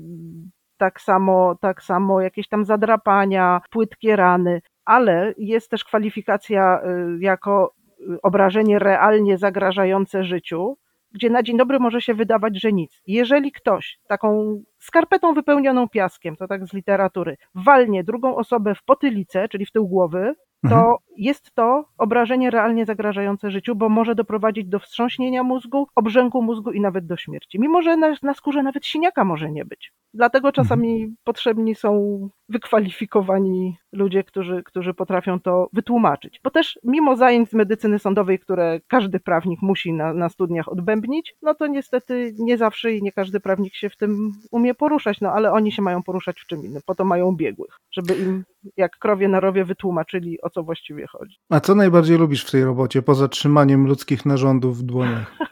tak 0.76 1.00
samo, 1.00 1.54
tak 1.60 1.82
samo 1.82 2.20
jakieś 2.20 2.48
tam 2.48 2.64
zadrapania, 2.64 3.60
płytkie 3.70 4.16
rany, 4.16 4.60
ale 4.84 5.34
jest 5.38 5.70
też 5.70 5.84
kwalifikacja 5.84 6.80
y, 6.82 7.18
jako 7.20 7.74
y, 8.00 8.22
obrażenie 8.22 8.78
realnie 8.78 9.38
zagrażające 9.38 10.24
życiu, 10.24 10.76
gdzie 11.12 11.30
na 11.30 11.42
dzień 11.42 11.56
dobry 11.56 11.78
może 11.78 12.00
się 12.00 12.14
wydawać, 12.14 12.60
że 12.60 12.72
nic. 12.72 13.02
Jeżeli 13.06 13.52
ktoś 13.52 13.98
taką 14.08 14.60
skarpetą 14.78 15.34
wypełnioną 15.34 15.88
piaskiem, 15.88 16.36
to 16.36 16.48
tak 16.48 16.66
z 16.66 16.72
literatury, 16.72 17.36
walnie 17.54 18.04
drugą 18.04 18.36
osobę 18.36 18.74
w 18.74 18.82
potylicę, 18.84 19.48
czyli 19.48 19.66
w 19.66 19.72
tył 19.72 19.88
głowy, 19.88 20.34
to 20.62 20.76
mhm. 20.76 20.96
jest 21.16 21.54
to 21.54 21.84
obrażenie 21.98 22.50
realnie 22.50 22.86
zagrażające 22.86 23.50
życiu, 23.50 23.74
bo 23.74 23.88
może 23.88 24.14
doprowadzić 24.14 24.68
do 24.68 24.78
wstrząśnienia 24.78 25.42
mózgu, 25.42 25.86
obrzęku 25.94 26.42
mózgu 26.42 26.72
i 26.72 26.80
nawet 26.80 27.06
do 27.06 27.16
śmierci. 27.16 27.60
Mimo, 27.60 27.82
że 27.82 27.96
na, 27.96 28.14
na 28.22 28.34
skórze 28.34 28.62
nawet 28.62 28.86
siniaka 28.86 29.24
może 29.24 29.50
nie 29.50 29.64
być. 29.64 29.92
Dlatego 30.14 30.52
czasami 30.52 30.92
mhm. 30.92 31.16
potrzebni 31.24 31.74
są 31.74 32.28
wykwalifikowani 32.48 33.76
ludzie, 33.92 34.24
którzy, 34.24 34.62
którzy 34.62 34.94
potrafią 34.94 35.40
to 35.40 35.68
wytłumaczyć. 35.72 36.40
Bo 36.44 36.50
też 36.50 36.78
mimo 36.84 37.16
zajęć 37.16 37.50
z 37.50 37.54
medycyny 37.54 37.98
sądowej, 37.98 38.38
które 38.38 38.80
każdy 38.88 39.20
prawnik 39.20 39.62
musi 39.62 39.92
na, 39.92 40.14
na 40.14 40.28
studniach 40.28 40.68
odbębnić, 40.68 41.34
no 41.42 41.54
to 41.54 41.66
niestety 41.66 42.34
nie 42.38 42.58
zawsze 42.58 42.92
i 42.92 43.02
nie 43.02 43.12
każdy 43.12 43.40
prawnik 43.40 43.74
się 43.74 43.88
w 43.88 43.96
tym 43.96 44.32
umie 44.50 44.74
poruszać, 44.74 45.20
no 45.20 45.32
ale 45.32 45.52
oni 45.52 45.72
się 45.72 45.82
mają 45.82 46.02
poruszać 46.02 46.40
w 46.40 46.46
czym 46.46 46.64
innym, 46.64 46.82
po 46.86 46.94
to 46.94 47.04
mają 47.04 47.32
biegłych, 47.32 47.78
żeby 47.90 48.14
im 48.14 48.44
jak 48.76 48.98
krowie 48.98 49.28
na 49.28 49.40
rowie 49.40 49.64
wytłumaczyli, 49.64 50.40
o 50.42 50.50
co 50.50 50.62
właściwie 50.62 51.06
chodzi. 51.06 51.36
A 51.50 51.60
co 51.60 51.74
najbardziej 51.74 52.18
lubisz 52.18 52.44
w 52.44 52.50
tej 52.50 52.64
robocie, 52.64 53.02
poza 53.02 53.28
trzymaniem 53.28 53.86
ludzkich 53.86 54.26
narządów 54.26 54.78
w 54.78 54.82
dłoniach? 54.82 55.36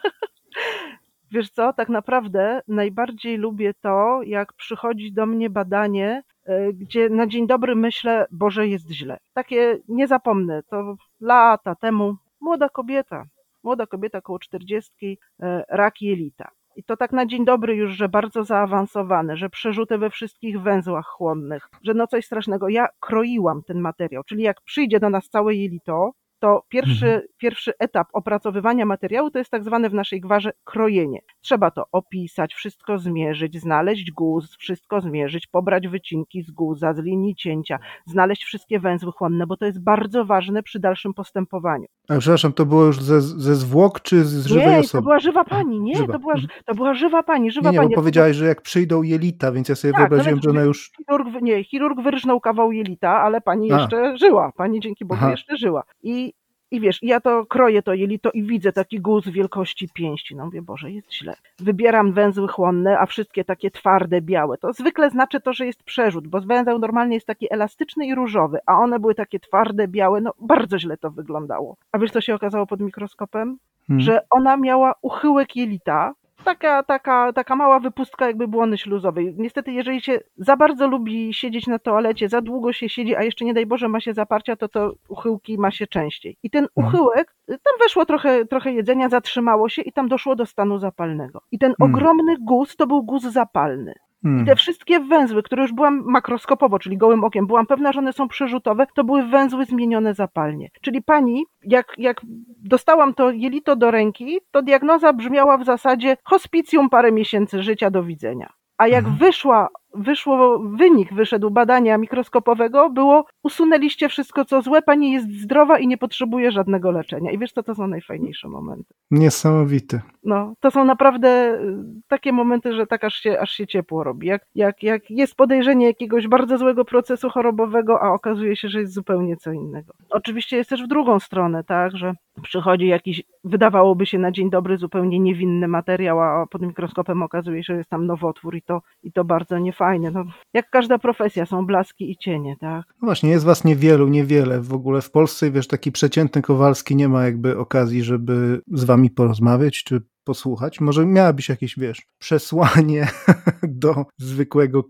Wiesz 1.31 1.51
co, 1.51 1.73
tak 1.73 1.89
naprawdę 1.89 2.61
najbardziej 2.69 3.37
lubię 3.37 3.75
to, 3.81 4.21
jak 4.23 4.53
przychodzi 4.53 5.13
do 5.13 5.27
mnie 5.27 5.51
badanie, 5.51 6.23
e, 6.45 6.73
gdzie 6.73 7.09
na 7.09 7.27
dzień 7.27 7.47
dobry 7.47 7.77
myślę, 7.77 8.27
Boże, 8.31 8.69
jest 8.69 8.91
źle. 8.91 9.19
Takie 9.35 9.79
nie 9.89 10.07
zapomnę, 10.07 10.63
to 10.63 10.97
lata 11.21 11.75
temu 11.75 12.17
młoda 12.41 12.69
kobieta, 12.69 13.25
młoda 13.63 13.87
kobieta 13.87 14.21
koło 14.21 14.39
czterdziestki, 14.39 15.19
e, 15.43 15.65
rak 15.69 16.01
jelita. 16.01 16.51
I 16.79 16.85
to 16.85 16.97
tak 16.97 17.13
na 17.13 17.27
dzień 17.27 17.45
dobry 17.45 17.77
już, 17.77 17.93
że 17.93 18.09
bardzo 18.09 18.45
zaawansowane, 18.45 19.37
że 19.37 19.51
przerzute 19.51 19.99
we 19.99 20.11
wszystkich 20.11 20.61
węzłach 20.61 21.07
chłonnych, 21.07 21.69
że 21.83 21.95
no 21.95 22.07
coś 22.07 22.27
strasznego. 22.27 22.69
Ja 22.69 22.89
kroiłam 23.01 23.63
ten 23.63 23.81
materiał, 23.81 24.25
czyli 24.25 24.43
jak 24.43 24.61
przyjdzie 24.61 25.01
do 25.01 25.11
nas 25.11 25.29
całe 25.29 25.55
jelito, 25.55 26.13
to 26.39 26.63
pierwszy, 26.69 27.07
mhm. 27.07 27.23
pierwszy 27.39 27.73
etap 27.79 28.09
opracowywania 28.13 28.87
materiału 28.87 29.31
to 29.31 29.39
jest 29.39 29.51
tak 29.51 29.65
zwane 29.65 29.91
w 29.91 29.95
naszej 29.95 30.21
gwarze 30.21 30.53
krojenie. 30.65 31.21
Trzeba 31.41 31.71
to 31.71 31.85
opisać, 31.93 32.55
wszystko 32.55 32.99
zmierzyć, 32.99 33.61
znaleźć 33.61 34.11
guz, 34.11 34.57
wszystko 34.57 35.01
zmierzyć, 35.01 35.47
pobrać 35.47 35.89
wycinki 35.89 36.43
z 36.43 36.51
guza, 36.51 36.95
z 36.95 36.99
linii 36.99 37.35
cięcia, 37.35 37.79
znaleźć 38.07 38.45
wszystkie 38.45 38.81
węzły 38.81 39.13
chłonne, 39.13 39.47
bo 39.47 39.57
to 39.57 39.67
jest 39.67 39.83
bardzo 39.83 40.25
ważne 40.25 40.63
przy 40.63 40.81
dalszym 40.81 41.15
postępowaniu. 41.15 41.87
A 42.09 42.19
przepraszam, 42.19 42.53
to 42.53 42.67
było 42.67 42.85
już 42.85 43.03
ze, 43.03 43.21
ze 43.21 43.55
zwłok 43.55 44.01
czy 44.01 44.25
z 44.25 44.47
żywej 44.47 44.67
nie, 44.67 44.79
osoby? 44.79 44.93
to 44.93 45.03
była 45.03 45.19
żywa 45.19 45.45
pani, 45.45 45.81
nie, 45.81 45.95
to 46.07 46.19
była, 46.19 46.35
mhm. 46.35 46.49
to 46.65 46.75
była 46.75 46.95
żywa 46.95 47.23
pani, 47.23 47.51
żywa 47.51 47.71
nie, 47.71 47.73
nie, 47.73 47.79
pani. 47.79 47.95
bo 47.95 48.01
powiedziałaś, 48.01 48.37
że 48.37 48.47
jak 48.47 48.63
przyjdą 48.63 49.03
jelita, 49.03 49.53
więc 49.53 49.69
ja 49.69 49.75
sobie 49.75 49.93
tak, 49.93 50.01
wyobraziłem, 50.01 50.41
że 50.43 50.51
ona 50.51 50.63
już... 50.63 50.91
Chirurg, 50.97 51.43
nie, 51.43 51.65
chirurg 51.65 52.01
wyrżnął 52.01 52.41
kawał 52.41 52.73
jelita, 52.73 53.21
ale 53.21 53.41
pani 53.41 53.73
A. 53.73 53.81
jeszcze 53.81 54.19
żyła, 54.19 54.53
pani 54.57 54.81
dzięki 54.81 55.05
Bogu 55.05 55.21
Aha. 55.21 55.31
jeszcze 55.31 55.57
żyła. 55.57 55.83
I 56.03 56.28
i 56.71 56.81
wiesz, 56.81 56.99
ja 57.03 57.21
to 57.21 57.47
kroję 57.47 57.83
to 57.83 57.95
jelito 57.95 58.31
i 58.31 58.43
widzę 58.43 58.73
taki 58.73 59.01
guz 59.01 59.29
wielkości 59.29 59.89
pięści. 59.95 60.37
No 60.37 60.45
mówię, 60.45 60.63
Boże, 60.63 60.91
jest 60.91 61.13
źle. 61.13 61.35
Wybieram 61.59 62.13
węzły 62.13 62.49
chłonne, 62.49 62.99
a 62.99 63.07
wszystkie 63.07 63.45
takie 63.45 63.71
twarde, 63.71 64.21
białe. 64.21 64.59
To 64.59 64.73
zwykle 64.73 65.11
znaczy 65.11 65.41
to, 65.41 65.53
że 65.53 65.67
jest 65.67 65.83
przerzut, 65.83 66.29
bo 66.29 66.41
węzeł 66.41 66.79
normalnie 66.79 67.15
jest 67.15 67.27
taki 67.27 67.53
elastyczny 67.53 68.07
i 68.07 68.15
różowy, 68.15 68.59
a 68.67 68.79
one 68.79 69.01
były 69.01 69.15
takie 69.15 69.41
twarde, 69.41 69.89
białe. 69.89 70.21
No 70.21 70.33
bardzo 70.41 70.79
źle 70.79 70.97
to 70.97 71.11
wyglądało. 71.11 71.77
A 71.93 71.99
wiesz, 71.99 72.11
co 72.11 72.21
się 72.21 72.35
okazało 72.35 72.67
pod 72.67 72.81
mikroskopem? 72.81 73.59
Hmm. 73.87 74.01
Że 74.01 74.21
ona 74.31 74.57
miała 74.57 74.95
uchyłek 75.03 75.57
jelita, 75.57 76.15
taka, 76.49 76.83
taka, 76.83 77.33
taka 77.33 77.57
mała 77.57 77.81
wypustka 77.81 78.27
jakby 78.27 78.49
błony 78.49 78.79
śluzowej. 78.79 79.35
Niestety, 79.37 79.73
jeżeli 79.73 80.01
się 80.01 80.21
za 80.37 80.57
bardzo 80.57 80.89
lubi 80.89 81.35
siedzieć 81.35 81.67
na 81.67 81.79
toalecie, 81.79 82.29
za 82.29 82.41
długo 82.41 82.73
się 82.73 82.89
siedzi, 82.89 83.17
a 83.17 83.23
jeszcze 83.23 83.45
nie 83.45 83.55
daj 83.55 83.67
Boże 83.67 83.89
ma 83.89 84.01
się 84.01 84.15
zaparcia, 84.15 84.57
to 84.57 84.69
to 84.69 84.93
uchyłki 85.09 85.59
ma 85.59 85.71
się 85.71 85.87
częściej. 85.87 86.37
I 86.43 86.51
ten 86.51 86.69
mhm. 86.77 86.87
uchyłek, 86.87 87.35
tam 87.47 87.75
weszło 87.81 88.07
trochę, 88.07 88.47
trochę 88.47 88.73
jedzenia, 88.73 89.09
zatrzymało 89.09 89.69
się 89.69 89.83
i 89.83 89.93
tam 89.93 90.09
doszło 90.09 90.37
do 90.37 90.47
stanu 90.47 90.79
zapalnego. 90.79 91.43
I 91.51 91.59
ten 91.59 91.75
hmm. 91.79 91.95
ogromny 91.95 92.37
guz 92.41 92.77
to 92.77 92.87
był 92.87 93.03
guz 93.03 93.23
zapalny. 93.23 93.95
Hmm. 94.23 94.43
I 94.43 94.47
te 94.47 94.57
wszystkie 94.57 95.01
węzły, 95.01 95.43
które 95.43 95.63
już 95.63 95.73
byłam 95.73 96.03
makroskopowo, 96.07 96.79
czyli 96.79 96.97
gołym 96.97 97.25
okiem, 97.25 97.47
byłam 97.47 97.67
pewna, 97.67 97.93
że 97.93 97.99
one 97.99 98.13
są 98.13 98.29
przerzutowe, 98.29 98.87
to 98.95 99.05
były 99.05 99.23
węzły 99.27 99.65
zmienione 99.65 100.15
zapalnie. 100.15 100.69
Czyli 100.81 101.03
pani, 101.03 101.45
jak, 101.63 101.95
jak 101.99 102.21
dostałam 102.63 103.15
to 103.15 103.31
jelito 103.31 103.77
do 103.77 103.91
ręki, 103.91 104.41
to 104.51 104.63
diagnoza 104.63 105.13
brzmiała 105.13 105.59
w 105.59 105.65
zasadzie 105.65 106.17
hospicjum 106.25 106.91
parę 106.91 107.13
miesięcy 107.13 107.63
życia, 107.63 107.91
do 107.91 108.03
widzenia. 108.03 108.53
A 108.79 108.89
jak 108.89 109.05
mhm. 109.05 109.17
wyszła 109.17 109.69
wyszło, 109.99 110.59
wynik 110.59 111.15
wyszedł 111.15 111.51
badania 111.51 111.99
mikroskopowego, 111.99 112.91
było 112.91 113.25
usunęliście 113.43 114.09
wszystko 114.09 114.45
co 114.45 114.63
złe, 114.63 114.83
pani 114.83 115.13
jest 115.13 115.31
zdrowa 115.31 115.79
i 115.79 115.87
nie 115.87 115.99
potrzebuje 115.99 116.53
żadnego 116.53 116.91
leczenia. 116.91 117.31
I 117.31 117.39
wiesz 117.39 117.53
co, 117.53 117.63
to 117.63 117.75
są 117.75 117.87
najfajniejsze 117.87 118.49
momenty. 118.49 118.95
Niesamowite. 119.11 120.01
No, 120.25 120.55
to 120.61 120.71
są 120.71 120.85
naprawdę 120.85 121.29
y, 121.29 121.77
takie 122.09 122.33
momenty, 122.33 122.75
że 122.75 122.87
tak 122.87 123.05
aż 123.05 123.15
się, 123.15 123.41
aż 123.41 123.51
się 123.51 123.67
ciepło 123.67 124.05
robi. 124.05 124.27
Jak, 124.27 124.43
jak, 124.55 124.83
jak 124.83 125.11
jest 125.11 125.35
podejrzenie 125.35 125.87
jakiegoś 125.87 126.29
bardzo 126.29 126.59
złego 126.59 126.85
procesu 126.85 127.31
chorobowego, 127.31 128.03
a 128.03 128.13
okazuje 128.13 128.57
się, 128.57 128.69
że 128.69 128.81
jest 128.81 128.95
zupełnie 128.95 129.37
co 129.37 129.53
innego. 129.53 129.95
Oczywiście 130.11 130.57
jest 130.57 130.71
też 130.71 130.85
w 130.85 130.89
drugą 130.89 131.19
stronę, 131.19 131.65
tak, 131.65 131.97
że 131.97 132.15
przychodzi 132.43 132.87
jakiś, 132.87 133.23
wydawałoby 133.45 134.07
się 134.07 134.19
na 134.19 134.33
dzień 134.33 134.51
dobry 134.51 134.77
zupełnie 134.77 135.19
niewinny 135.19 135.69
materiał, 135.69 136.21
a 136.21 136.47
pod 136.47 136.63
mikroskopem 136.63 137.23
okazuje 137.23 137.65
się, 137.65 137.73
że 137.73 137.79
jest 137.79 137.91
tam 137.91 138.07
nowotwór 138.07 138.55
i 138.55 138.63
to, 138.63 138.83
i 139.03 139.13
to 139.13 139.25
bardzo 139.25 139.59
nie 139.59 139.73
fajne. 139.89 140.11
No, 140.11 140.25
jak 140.55 140.71
każda 140.71 140.99
profesja, 140.99 141.47
są 141.47 141.67
blaski 141.67 142.11
i 142.11 142.17
cienie, 142.17 142.57
tak? 142.61 142.85
No 143.03 143.07
właśnie, 143.07 143.31
jest 143.31 143.45
was 143.45 143.65
niewielu, 143.65 144.09
niewiele 144.09 144.61
w 144.61 144.75
ogóle 144.75 145.03
w 145.03 145.11
Polsce. 145.11 145.51
Wiesz, 145.51 145.67
taki 145.67 145.93
przeciętny 145.93 146.43
Kowalski 146.43 146.97
nie 146.97 147.09
ma 147.09 147.25
jakby 147.25 147.59
okazji, 147.59 148.03
żeby 148.03 148.61
z 148.73 148.85
wami 148.85 149.11
porozmawiać, 149.11 149.85
czy 149.85 150.01
posłuchać. 150.29 150.81
Może 150.81 151.07
miałabyś 151.07 151.49
jakieś, 151.49 151.79
wiesz, 151.79 152.03
przesłanie 152.19 153.07
do 153.85 154.05
zwykłego 154.17 154.85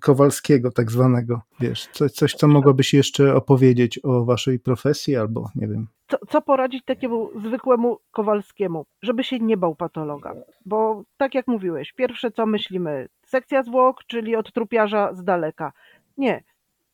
Kowalskiego, 0.00 0.70
tak 0.70 0.90
zwanego, 0.90 1.40
wiesz, 1.60 1.88
coś, 1.92 2.12
coś 2.12 2.34
co 2.34 2.48
mogłabyś 2.48 2.94
jeszcze 2.94 3.34
opowiedzieć 3.34 4.00
o 4.02 4.24
waszej 4.24 4.58
profesji, 4.58 5.16
albo 5.16 5.50
nie 5.54 5.68
wiem. 5.68 5.86
Co, 6.08 6.18
co 6.28 6.42
poradzić 6.42 6.84
takiemu 6.84 7.30
zwykłemu 7.40 7.98
Kowalskiemu, 8.10 8.86
żeby 9.02 9.24
się 9.24 9.38
nie 9.38 9.56
bał 9.56 9.74
patologa? 9.74 10.34
Bo 10.66 11.02
tak 11.16 11.34
jak 11.34 11.46
mówiłeś, 11.46 11.92
pierwsze 11.92 12.30
co 12.30 12.46
myślimy, 12.46 13.08
sekcja 13.26 13.62
zwłok, 13.62 14.04
czyli 14.06 14.36
od 14.36 14.52
trupiarza 14.52 15.14
z 15.14 15.24
daleka. 15.24 15.72
Nie, 16.16 16.42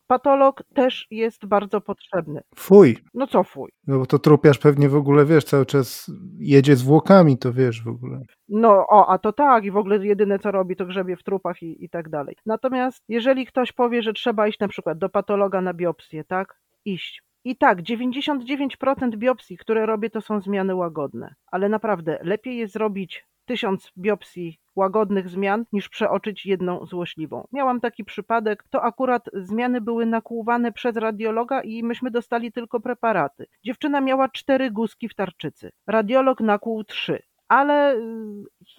patolog 0.07 0.63
też 0.73 1.07
jest 1.11 1.45
bardzo 1.45 1.81
potrzebny. 1.81 2.41
Fuj. 2.55 2.97
No 3.13 3.27
co 3.27 3.43
fuj? 3.43 3.71
No 3.87 3.99
bo 3.99 4.05
to 4.05 4.19
trupiarz 4.19 4.57
pewnie 4.57 4.89
w 4.89 4.95
ogóle, 4.95 5.25
wiesz, 5.25 5.43
cały 5.43 5.65
czas 5.65 6.11
jedzie 6.39 6.75
zwłokami, 6.75 7.37
to 7.37 7.53
wiesz 7.53 7.83
w 7.83 7.87
ogóle. 7.87 8.21
No, 8.49 8.85
o, 8.89 9.09
a 9.09 9.17
to 9.17 9.33
tak 9.33 9.65
i 9.65 9.71
w 9.71 9.77
ogóle 9.77 10.05
jedyne 10.05 10.39
co 10.39 10.51
robi 10.51 10.75
to 10.75 10.85
grzebie 10.85 11.15
w 11.15 11.23
trupach 11.23 11.63
i, 11.63 11.85
i 11.85 11.89
tak 11.89 12.09
dalej. 12.09 12.35
Natomiast 12.45 13.03
jeżeli 13.07 13.45
ktoś 13.45 13.71
powie, 13.71 14.01
że 14.01 14.13
trzeba 14.13 14.47
iść 14.47 14.59
na 14.59 14.67
przykład 14.67 14.97
do 14.97 15.09
patologa 15.09 15.61
na 15.61 15.73
biopsję, 15.73 16.23
tak? 16.23 16.59
Iść. 16.85 17.23
I 17.43 17.57
tak, 17.57 17.81
99% 17.81 19.15
biopsji, 19.17 19.57
które 19.57 19.85
robię, 19.85 20.09
to 20.09 20.21
są 20.21 20.41
zmiany 20.41 20.75
łagodne. 20.75 21.35
Ale 21.51 21.69
naprawdę, 21.69 22.19
lepiej 22.21 22.57
jest 22.57 22.73
zrobić 22.73 23.25
tysiąc 23.47 23.91
biopsji 23.97 24.59
łagodnych 24.75 25.29
zmian 25.29 25.65
niż 25.73 25.89
przeoczyć 25.89 26.45
jedną 26.45 26.85
złośliwą. 26.85 27.47
Miałam 27.51 27.81
taki 27.81 28.05
przypadek, 28.05 28.63
to 28.69 28.83
akurat 28.83 29.29
zmiany 29.33 29.81
były 29.81 30.05
nakłuwane 30.05 30.71
przez 30.71 30.95
radiologa 30.95 31.61
i 31.61 31.83
myśmy 31.83 32.11
dostali 32.11 32.51
tylko 32.51 32.79
preparaty. 32.79 33.45
Dziewczyna 33.63 34.01
miała 34.01 34.29
cztery 34.29 34.71
guzki 34.71 35.09
w 35.09 35.15
tarczycy. 35.15 35.71
Radiolog 35.87 36.41
nakłuł 36.41 36.83
trzy 36.83 37.23
ale 37.47 37.95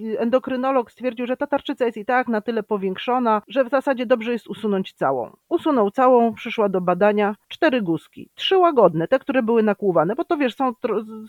y, 0.00 0.18
endokrynolog 0.18 0.92
stwierdził, 0.92 1.26
że 1.26 1.36
ta 1.36 1.46
tarczyca 1.46 1.84
jest 1.84 1.96
i 1.96 2.04
tak 2.04 2.28
na 2.28 2.40
tyle 2.40 2.62
powiększona, 2.62 3.42
że 3.48 3.64
w 3.64 3.68
zasadzie 3.68 4.06
dobrze 4.06 4.32
jest 4.32 4.48
usunąć 4.48 4.92
całą. 4.92 5.36
Usunął 5.48 5.90
całą, 5.90 6.34
przyszła 6.34 6.68
do 6.68 6.80
badania 6.80 7.36
cztery 7.48 7.82
guzki, 7.82 8.30
trzy 8.34 8.58
łagodne, 8.58 9.08
te, 9.08 9.18
które 9.18 9.42
były 9.42 9.62
nakłuwane, 9.62 10.14
bo 10.14 10.24
to 10.24 10.36
wiesz, 10.36 10.54
są, 10.54 10.72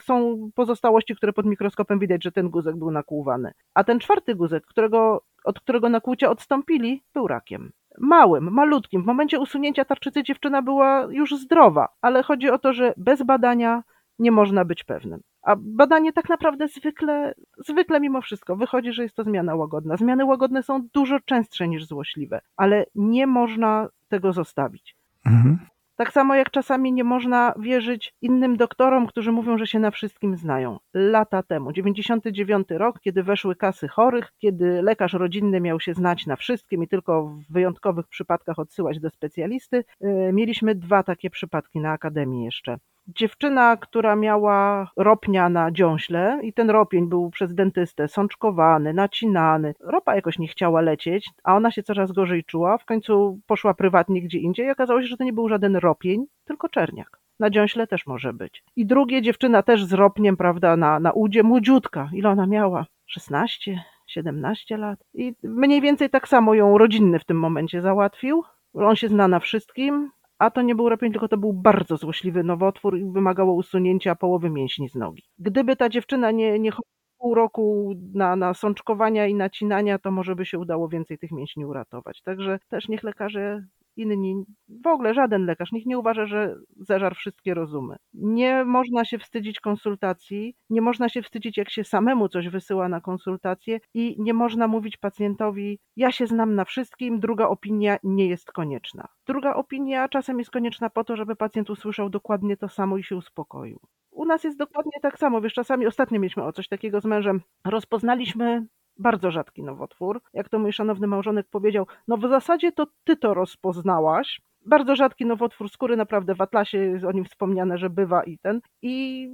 są 0.01 0.49
pozostałości, 0.55 1.15
które 1.15 1.33
pod 1.33 1.45
mikroskopem 1.45 1.99
widać, 1.99 2.23
że 2.23 2.31
ten 2.31 2.49
guzek 2.49 2.75
był 2.75 2.91
nakłuwany. 2.91 3.51
A 3.73 3.83
ten 3.83 3.99
czwarty 3.99 4.35
guzek, 4.35 4.65
którego, 4.65 5.23
od 5.43 5.59
którego 5.59 5.89
nakłucia 5.89 6.29
odstąpili, 6.29 7.03
był 7.13 7.27
rakiem 7.27 7.71
małym, 7.99 8.51
malutkim. 8.51 9.03
W 9.03 9.05
momencie 9.05 9.39
usunięcia 9.39 9.85
tarczycy 9.85 10.23
dziewczyna 10.23 10.61
była 10.61 11.07
już 11.09 11.35
zdrowa, 11.35 11.87
ale 12.01 12.23
chodzi 12.23 12.49
o 12.49 12.59
to, 12.59 12.73
że 12.73 12.93
bez 12.97 13.23
badania 13.23 13.83
nie 14.19 14.31
można 14.31 14.65
być 14.65 14.83
pewnym. 14.83 15.21
A 15.41 15.55
badanie 15.59 16.13
tak 16.13 16.29
naprawdę 16.29 16.67
zwykle, 16.67 17.33
zwykle 17.57 17.99
mimo 17.99 18.21
wszystko 18.21 18.55
wychodzi, 18.55 18.93
że 18.93 19.03
jest 19.03 19.15
to 19.15 19.23
zmiana 19.23 19.55
łagodna. 19.55 19.97
Zmiany 19.97 20.25
łagodne 20.25 20.63
są 20.63 20.87
dużo 20.93 21.19
częstsze 21.19 21.67
niż 21.67 21.85
złośliwe, 21.85 22.41
ale 22.57 22.85
nie 22.95 23.27
można 23.27 23.87
tego 24.09 24.33
zostawić. 24.33 24.95
Mhm. 25.25 25.59
Tak 25.99 26.13
samo 26.13 26.35
jak 26.35 26.51
czasami 26.51 26.93
nie 26.93 27.03
można 27.03 27.53
wierzyć 27.59 28.13
innym 28.21 28.57
doktorom, 28.57 29.07
którzy 29.07 29.31
mówią, 29.31 29.57
że 29.57 29.67
się 29.67 29.79
na 29.79 29.91
wszystkim 29.91 30.35
znają. 30.35 30.79
Lata 30.93 31.43
temu, 31.43 31.71
99 31.71 32.67
rok, 32.69 32.99
kiedy 32.99 33.23
weszły 33.23 33.55
kasy 33.55 33.87
chorych, 33.87 34.31
kiedy 34.37 34.81
lekarz 34.81 35.13
rodzinny 35.13 35.59
miał 35.59 35.79
się 35.79 35.93
znać 35.93 36.25
na 36.25 36.35
wszystkim 36.35 36.83
i 36.83 36.87
tylko 36.87 37.23
w 37.23 37.53
wyjątkowych 37.53 38.07
przypadkach 38.07 38.59
odsyłać 38.59 38.99
do 38.99 39.09
specjalisty, 39.09 39.83
yy, 40.01 40.33
mieliśmy 40.33 40.75
dwa 40.75 41.03
takie 41.03 41.29
przypadki 41.29 41.79
na 41.79 41.91
akademii 41.91 42.45
jeszcze 42.45 42.77
dziewczyna, 43.15 43.77
która 43.77 44.15
miała 44.15 44.91
ropnia 44.97 45.49
na 45.49 45.71
dziąśle 45.71 46.39
i 46.43 46.53
ten 46.53 46.69
ropień 46.69 47.09
był 47.09 47.29
przez 47.29 47.53
dentystę 47.53 48.07
sączkowany, 48.07 48.93
nacinany. 48.93 49.75
Ropa 49.79 50.15
jakoś 50.15 50.39
nie 50.39 50.47
chciała 50.47 50.81
lecieć, 50.81 51.29
a 51.43 51.55
ona 51.55 51.71
się 51.71 51.83
coraz 51.83 52.11
gorzej 52.11 52.43
czuła. 52.43 52.77
W 52.77 52.85
końcu 52.85 53.39
poszła 53.47 53.73
prywatnie 53.73 54.21
gdzie 54.21 54.39
indziej 54.39 54.67
i 54.67 54.71
okazało 54.71 55.01
się, 55.01 55.07
że 55.07 55.17
to 55.17 55.23
nie 55.23 55.33
był 55.33 55.49
żaden 55.49 55.75
ropień, 55.75 56.25
tylko 56.45 56.69
czerniak. 56.69 57.19
Na 57.39 57.49
dziąśle 57.49 57.87
też 57.87 58.07
może 58.07 58.33
być. 58.33 58.63
I 58.75 58.85
drugie 58.85 59.21
dziewczyna 59.21 59.63
też 59.63 59.85
z 59.85 59.93
ropniem, 59.93 60.37
prawda, 60.37 60.77
na, 60.77 60.99
na 60.99 61.11
udzie, 61.11 61.43
młodziutka. 61.43 62.09
Ile 62.13 62.29
ona 62.29 62.47
miała? 62.47 62.85
16? 63.05 63.83
17 64.07 64.77
lat. 64.77 64.99
I 65.13 65.33
mniej 65.43 65.81
więcej 65.81 66.09
tak 66.09 66.27
samo 66.27 66.53
ją 66.53 66.77
rodzinny 66.77 67.19
w 67.19 67.25
tym 67.25 67.39
momencie 67.39 67.81
załatwił. 67.81 68.43
On 68.73 68.95
się 68.95 69.07
zna 69.07 69.27
na 69.27 69.39
wszystkim, 69.39 70.11
a 70.39 70.51
to 70.51 70.61
nie 70.61 70.75
był 70.75 70.89
ropień, 70.89 71.11
tylko 71.11 71.27
to 71.27 71.37
był 71.37 71.53
bardzo 71.53 71.97
złośliwy 71.97 72.43
nowotwór 72.43 72.97
i 72.97 73.05
wymagało 73.05 73.53
usunięcia 73.53 74.15
połowy 74.15 74.49
mięśni 74.49 74.89
z 74.89 74.95
nogi. 74.95 75.23
Gdyby 75.39 75.75
ta 75.75 75.89
dziewczyna 75.89 76.31
nie, 76.31 76.59
nie 76.59 76.71
pół 77.17 77.35
roku 77.35 77.93
na, 78.13 78.35
na 78.35 78.53
sączkowania 78.53 79.27
i 79.27 79.35
nacinania, 79.35 79.99
to 79.99 80.11
może 80.11 80.35
by 80.35 80.45
się 80.45 80.59
udało 80.59 80.89
więcej 80.89 81.17
tych 81.17 81.31
mięśni 81.31 81.65
uratować. 81.65 82.21
Także 82.21 82.59
też 82.69 82.87
niech 82.87 83.03
lekarze 83.03 83.63
inni, 83.99 84.43
w 84.83 84.87
ogóle 84.87 85.13
żaden 85.13 85.45
lekarz, 85.45 85.71
nikt 85.71 85.87
nie 85.87 85.99
uważa, 85.99 86.25
że 86.25 86.55
zeżar 86.77 87.15
wszystkie 87.15 87.53
rozumy. 87.53 87.95
Nie 88.13 88.65
można 88.65 89.05
się 89.05 89.17
wstydzić 89.17 89.59
konsultacji, 89.59 90.55
nie 90.69 90.81
można 90.81 91.09
się 91.09 91.21
wstydzić, 91.21 91.57
jak 91.57 91.69
się 91.69 91.83
samemu 91.83 92.29
coś 92.29 92.49
wysyła 92.49 92.89
na 92.89 93.01
konsultację 93.01 93.79
i 93.93 94.15
nie 94.19 94.33
można 94.33 94.67
mówić 94.67 94.97
pacjentowi, 94.97 95.79
ja 95.95 96.11
się 96.11 96.27
znam 96.27 96.55
na 96.55 96.65
wszystkim, 96.65 97.19
druga 97.19 97.47
opinia 97.47 97.97
nie 98.03 98.27
jest 98.27 98.51
konieczna. 98.51 99.07
Druga 99.27 99.53
opinia 99.53 100.09
czasem 100.09 100.39
jest 100.39 100.51
konieczna 100.51 100.89
po 100.89 101.03
to, 101.03 101.15
żeby 101.15 101.35
pacjent 101.35 101.69
usłyszał 101.69 102.09
dokładnie 102.09 102.57
to 102.57 102.69
samo 102.69 102.97
i 102.97 103.03
się 103.03 103.15
uspokoił. 103.15 103.79
U 104.11 104.25
nas 104.25 104.43
jest 104.43 104.57
dokładnie 104.57 104.99
tak 105.01 105.19
samo. 105.19 105.41
Wiesz, 105.41 105.53
czasami 105.53 105.87
ostatnio 105.87 106.19
mieliśmy 106.19 106.43
o 106.43 106.51
coś 106.51 106.67
takiego 106.67 107.01
z 107.01 107.05
mężem. 107.05 107.41
Rozpoznaliśmy 107.65 108.65
bardzo 108.99 109.31
rzadki 109.31 109.63
nowotwór. 109.63 110.21
Jak 110.33 110.49
to 110.49 110.59
mój 110.59 110.73
szanowny 110.73 111.07
małżonek 111.07 111.47
powiedział, 111.51 111.87
no 112.07 112.17
w 112.17 112.21
zasadzie 112.21 112.71
to 112.71 112.87
ty 113.03 113.17
to 113.17 113.33
rozpoznałaś. 113.33 114.41
Bardzo 114.65 114.95
rzadki 114.95 115.25
nowotwór 115.25 115.69
skóry, 115.69 115.97
naprawdę 115.97 116.35
w 116.35 116.41
atlasie 116.41 116.77
jest 116.77 117.05
o 117.05 117.11
nim 117.11 117.25
wspomniane, 117.25 117.77
że 117.77 117.89
bywa 117.89 118.23
i 118.23 118.37
ten. 118.37 118.61
I 118.81 119.27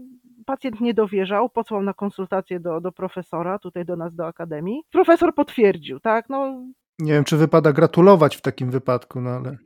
pacjent 0.45 0.81
nie 0.81 0.93
dowierzał, 0.93 1.49
posłał 1.49 1.83
na 1.83 1.93
konsultację 1.93 2.59
do, 2.59 2.81
do 2.81 2.91
profesora, 2.91 3.59
tutaj 3.59 3.85
do 3.85 3.95
nas 3.95 4.15
do 4.15 4.27
akademii. 4.27 4.81
Profesor 4.91 5.35
potwierdził, 5.35 5.99
tak, 5.99 6.29
no. 6.29 6.61
Nie 6.99 7.13
wiem, 7.13 7.23
czy 7.23 7.37
wypada 7.37 7.73
gratulować 7.73 8.35
w 8.35 8.41
takim 8.41 8.71
wypadku, 8.71 9.21
no 9.21 9.29
ale 9.29 9.57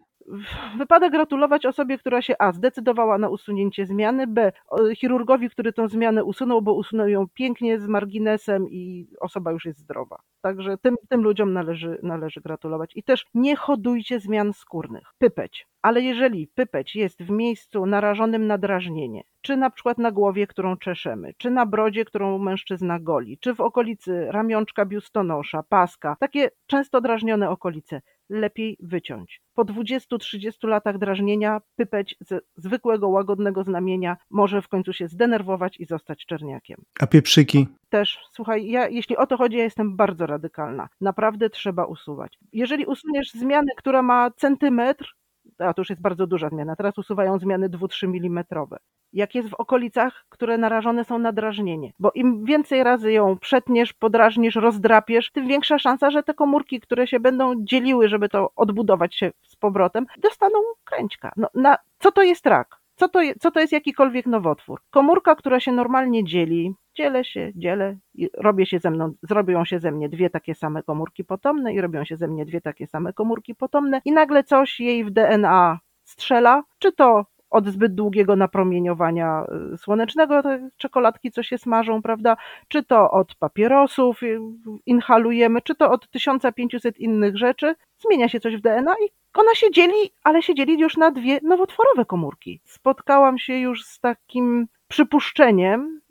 wypada 0.77 1.09
gratulować 1.09 1.65
osobie, 1.65 1.97
która 1.97 2.21
się 2.21 2.35
A 2.39 2.51
zdecydowała 2.51 3.17
na 3.17 3.29
usunięcie 3.29 3.85
zmiany, 3.85 4.27
B 4.27 4.51
chirurgowi, 4.95 5.49
który 5.49 5.73
tę 5.73 5.87
zmianę 5.87 6.23
usunął, 6.23 6.61
bo 6.61 6.73
usunął 6.73 7.07
ją 7.07 7.27
pięknie 7.33 7.79
z 7.79 7.87
marginesem 7.87 8.69
i 8.69 9.07
osoba 9.19 9.51
już 9.51 9.65
jest 9.65 9.79
zdrowa. 9.79 10.21
Także 10.41 10.77
tym, 10.77 10.95
tym 11.09 11.21
ludziom 11.23 11.53
należy, 11.53 11.99
należy 12.03 12.41
gratulować. 12.41 12.91
I 12.95 13.03
też 13.03 13.25
nie 13.33 13.55
hodujcie 13.55 14.19
zmian 14.19 14.53
skórnych. 14.53 15.03
Pypeć. 15.17 15.67
Ale 15.81 16.01
jeżeli 16.01 16.47
pypeć 16.47 16.95
jest 16.95 17.23
w 17.23 17.29
miejscu 17.29 17.85
narażonym 17.85 18.47
na 18.47 18.57
drażnienie, 18.57 19.23
czy 19.41 19.57
na 19.57 19.69
przykład 19.69 19.97
na 19.97 20.11
głowie, 20.11 20.47
którą 20.47 20.77
czeszemy, 20.77 21.33
czy 21.37 21.51
na 21.51 21.65
brodzie, 21.65 22.05
którą 22.05 22.37
mężczyzna 22.37 22.99
goli, 22.99 23.37
czy 23.37 23.53
w 23.55 23.61
okolicy 23.61 24.27
ramionczka 24.31 24.85
biustonosza, 24.85 25.63
paska, 25.69 26.15
takie 26.19 26.49
często 26.67 27.01
drażnione 27.01 27.49
okolice, 27.49 28.01
lepiej 28.29 28.77
wyciąć. 28.79 29.41
Po 29.53 29.65
20-30 29.65 30.67
latach 30.67 30.97
drażnienia 30.97 31.61
pypeć 31.75 32.15
ze 32.19 32.39
zwykłego, 32.57 33.09
łagodnego 33.09 33.63
znamienia 33.63 34.17
może 34.29 34.61
w 34.61 34.67
końcu 34.67 34.93
się 34.93 35.07
zdenerwować 35.07 35.79
i 35.79 35.85
zostać 35.85 36.25
czerniakiem. 36.25 36.81
A 36.99 37.07
pieprzyki? 37.07 37.67
Też, 37.89 38.19
słuchaj, 38.31 38.67
ja, 38.67 38.87
jeśli 38.87 39.17
o 39.17 39.27
to 39.27 39.37
chodzi, 39.37 39.57
ja 39.57 39.63
jestem 39.63 39.95
bardzo 39.95 40.25
radykalna. 40.25 40.89
Naprawdę 41.01 41.49
trzeba 41.49 41.85
usuwać. 41.85 42.37
Jeżeli 42.53 42.85
usuniesz 42.85 43.31
zmianę, 43.31 43.71
która 43.77 44.01
ma 44.01 44.31
centymetr, 44.31 45.15
a 45.59 45.73
to 45.73 45.81
już 45.81 45.89
jest 45.89 46.01
bardzo 46.01 46.27
duża 46.27 46.49
zmiana, 46.49 46.75
teraz 46.75 46.97
usuwają 46.97 47.39
zmiany 47.39 47.69
2-3 47.69 48.05
mm. 48.05 48.43
Jak 49.13 49.35
jest 49.35 49.49
w 49.49 49.53
okolicach, 49.53 50.25
które 50.29 50.57
narażone 50.57 51.05
są 51.05 51.19
na 51.19 51.31
drażnienie, 51.31 51.91
bo 51.99 52.11
im 52.15 52.45
więcej 52.45 52.83
razy 52.83 53.11
ją 53.11 53.37
przetniesz, 53.37 53.93
podrażnisz, 53.93 54.55
rozdrapiesz, 54.55 55.31
tym 55.31 55.47
większa 55.47 55.79
szansa, 55.79 56.11
że 56.11 56.23
te 56.23 56.33
komórki, 56.33 56.79
które 56.79 57.07
się 57.07 57.19
będą 57.19 57.53
dzieliły, 57.57 58.07
żeby 58.07 58.29
to 58.29 58.51
odbudować 58.55 59.15
się 59.15 59.31
z 59.43 59.55
powrotem, 59.55 60.05
dostaną 60.17 60.59
kręćka. 60.83 61.31
No, 61.37 61.47
na, 61.55 61.77
co 61.99 62.11
to 62.11 62.23
jest 62.23 62.45
rak? 62.45 62.78
Co 62.99 63.09
to, 63.09 63.19
co 63.39 63.51
to 63.51 63.59
jest 63.59 63.73
jakikolwiek 63.73 64.25
nowotwór? 64.25 64.81
Komórka, 64.89 65.35
która 65.35 65.59
się 65.59 65.71
normalnie 65.71 66.23
dzieli, 66.23 66.73
dzielę 66.97 67.23
się, 67.23 67.51
dzielę 67.55 67.97
i 68.15 68.29
robię 68.37 68.65
się 68.65 68.79
ze 68.79 68.91
mną, 68.91 69.13
zrobią 69.23 69.65
się 69.65 69.79
ze 69.79 69.91
mnie 69.91 70.09
dwie 70.09 70.29
takie 70.29 70.55
same 70.55 70.83
komórki 70.83 71.23
potomne 71.23 71.73
i 71.73 71.81
robią 71.81 72.05
się 72.05 72.17
ze 72.17 72.27
mnie 72.27 72.45
dwie 72.45 72.61
takie 72.61 72.87
same 72.87 73.13
komórki 73.13 73.55
potomne 73.55 74.01
i 74.05 74.11
nagle 74.11 74.43
coś 74.43 74.79
jej 74.79 75.05
w 75.05 75.11
DNA 75.11 75.79
strzela, 76.03 76.63
czy 76.79 76.91
to 76.91 77.25
od 77.49 77.67
zbyt 77.67 77.95
długiego 77.95 78.35
napromieniowania 78.35 79.43
y, 79.73 79.77
słonecznego, 79.77 80.43
te 80.43 80.69
czekoladki, 80.77 81.31
co 81.31 81.43
się 81.43 81.57
smażą, 81.57 82.01
prawda? 82.01 82.37
Czy 82.67 82.83
to 82.83 83.11
od 83.11 83.35
papierosów 83.35 84.23
y, 84.23 84.39
inhalujemy, 84.85 85.61
czy 85.61 85.75
to 85.75 85.91
od 85.91 86.09
1500 86.09 86.97
innych 86.97 87.37
rzeczy. 87.37 87.75
Zmienia 87.97 88.29
się 88.29 88.39
coś 88.39 88.55
w 88.55 88.61
DNA 88.61 88.93
i 88.93 89.09
ona 89.33 89.55
się 89.55 89.71
dzieli, 89.71 90.11
ale 90.23 90.41
się 90.41 90.55
dzieli 90.55 90.79
już 90.79 90.97
na 90.97 91.11
dwie 91.11 91.39
nowotworowe 91.43 92.05
komórki. 92.05 92.61
Spotkałam 92.65 93.37
się 93.37 93.57
już 93.57 93.85
z 93.85 93.99
takim 93.99 94.67
przypuszczeniem, 94.87 96.01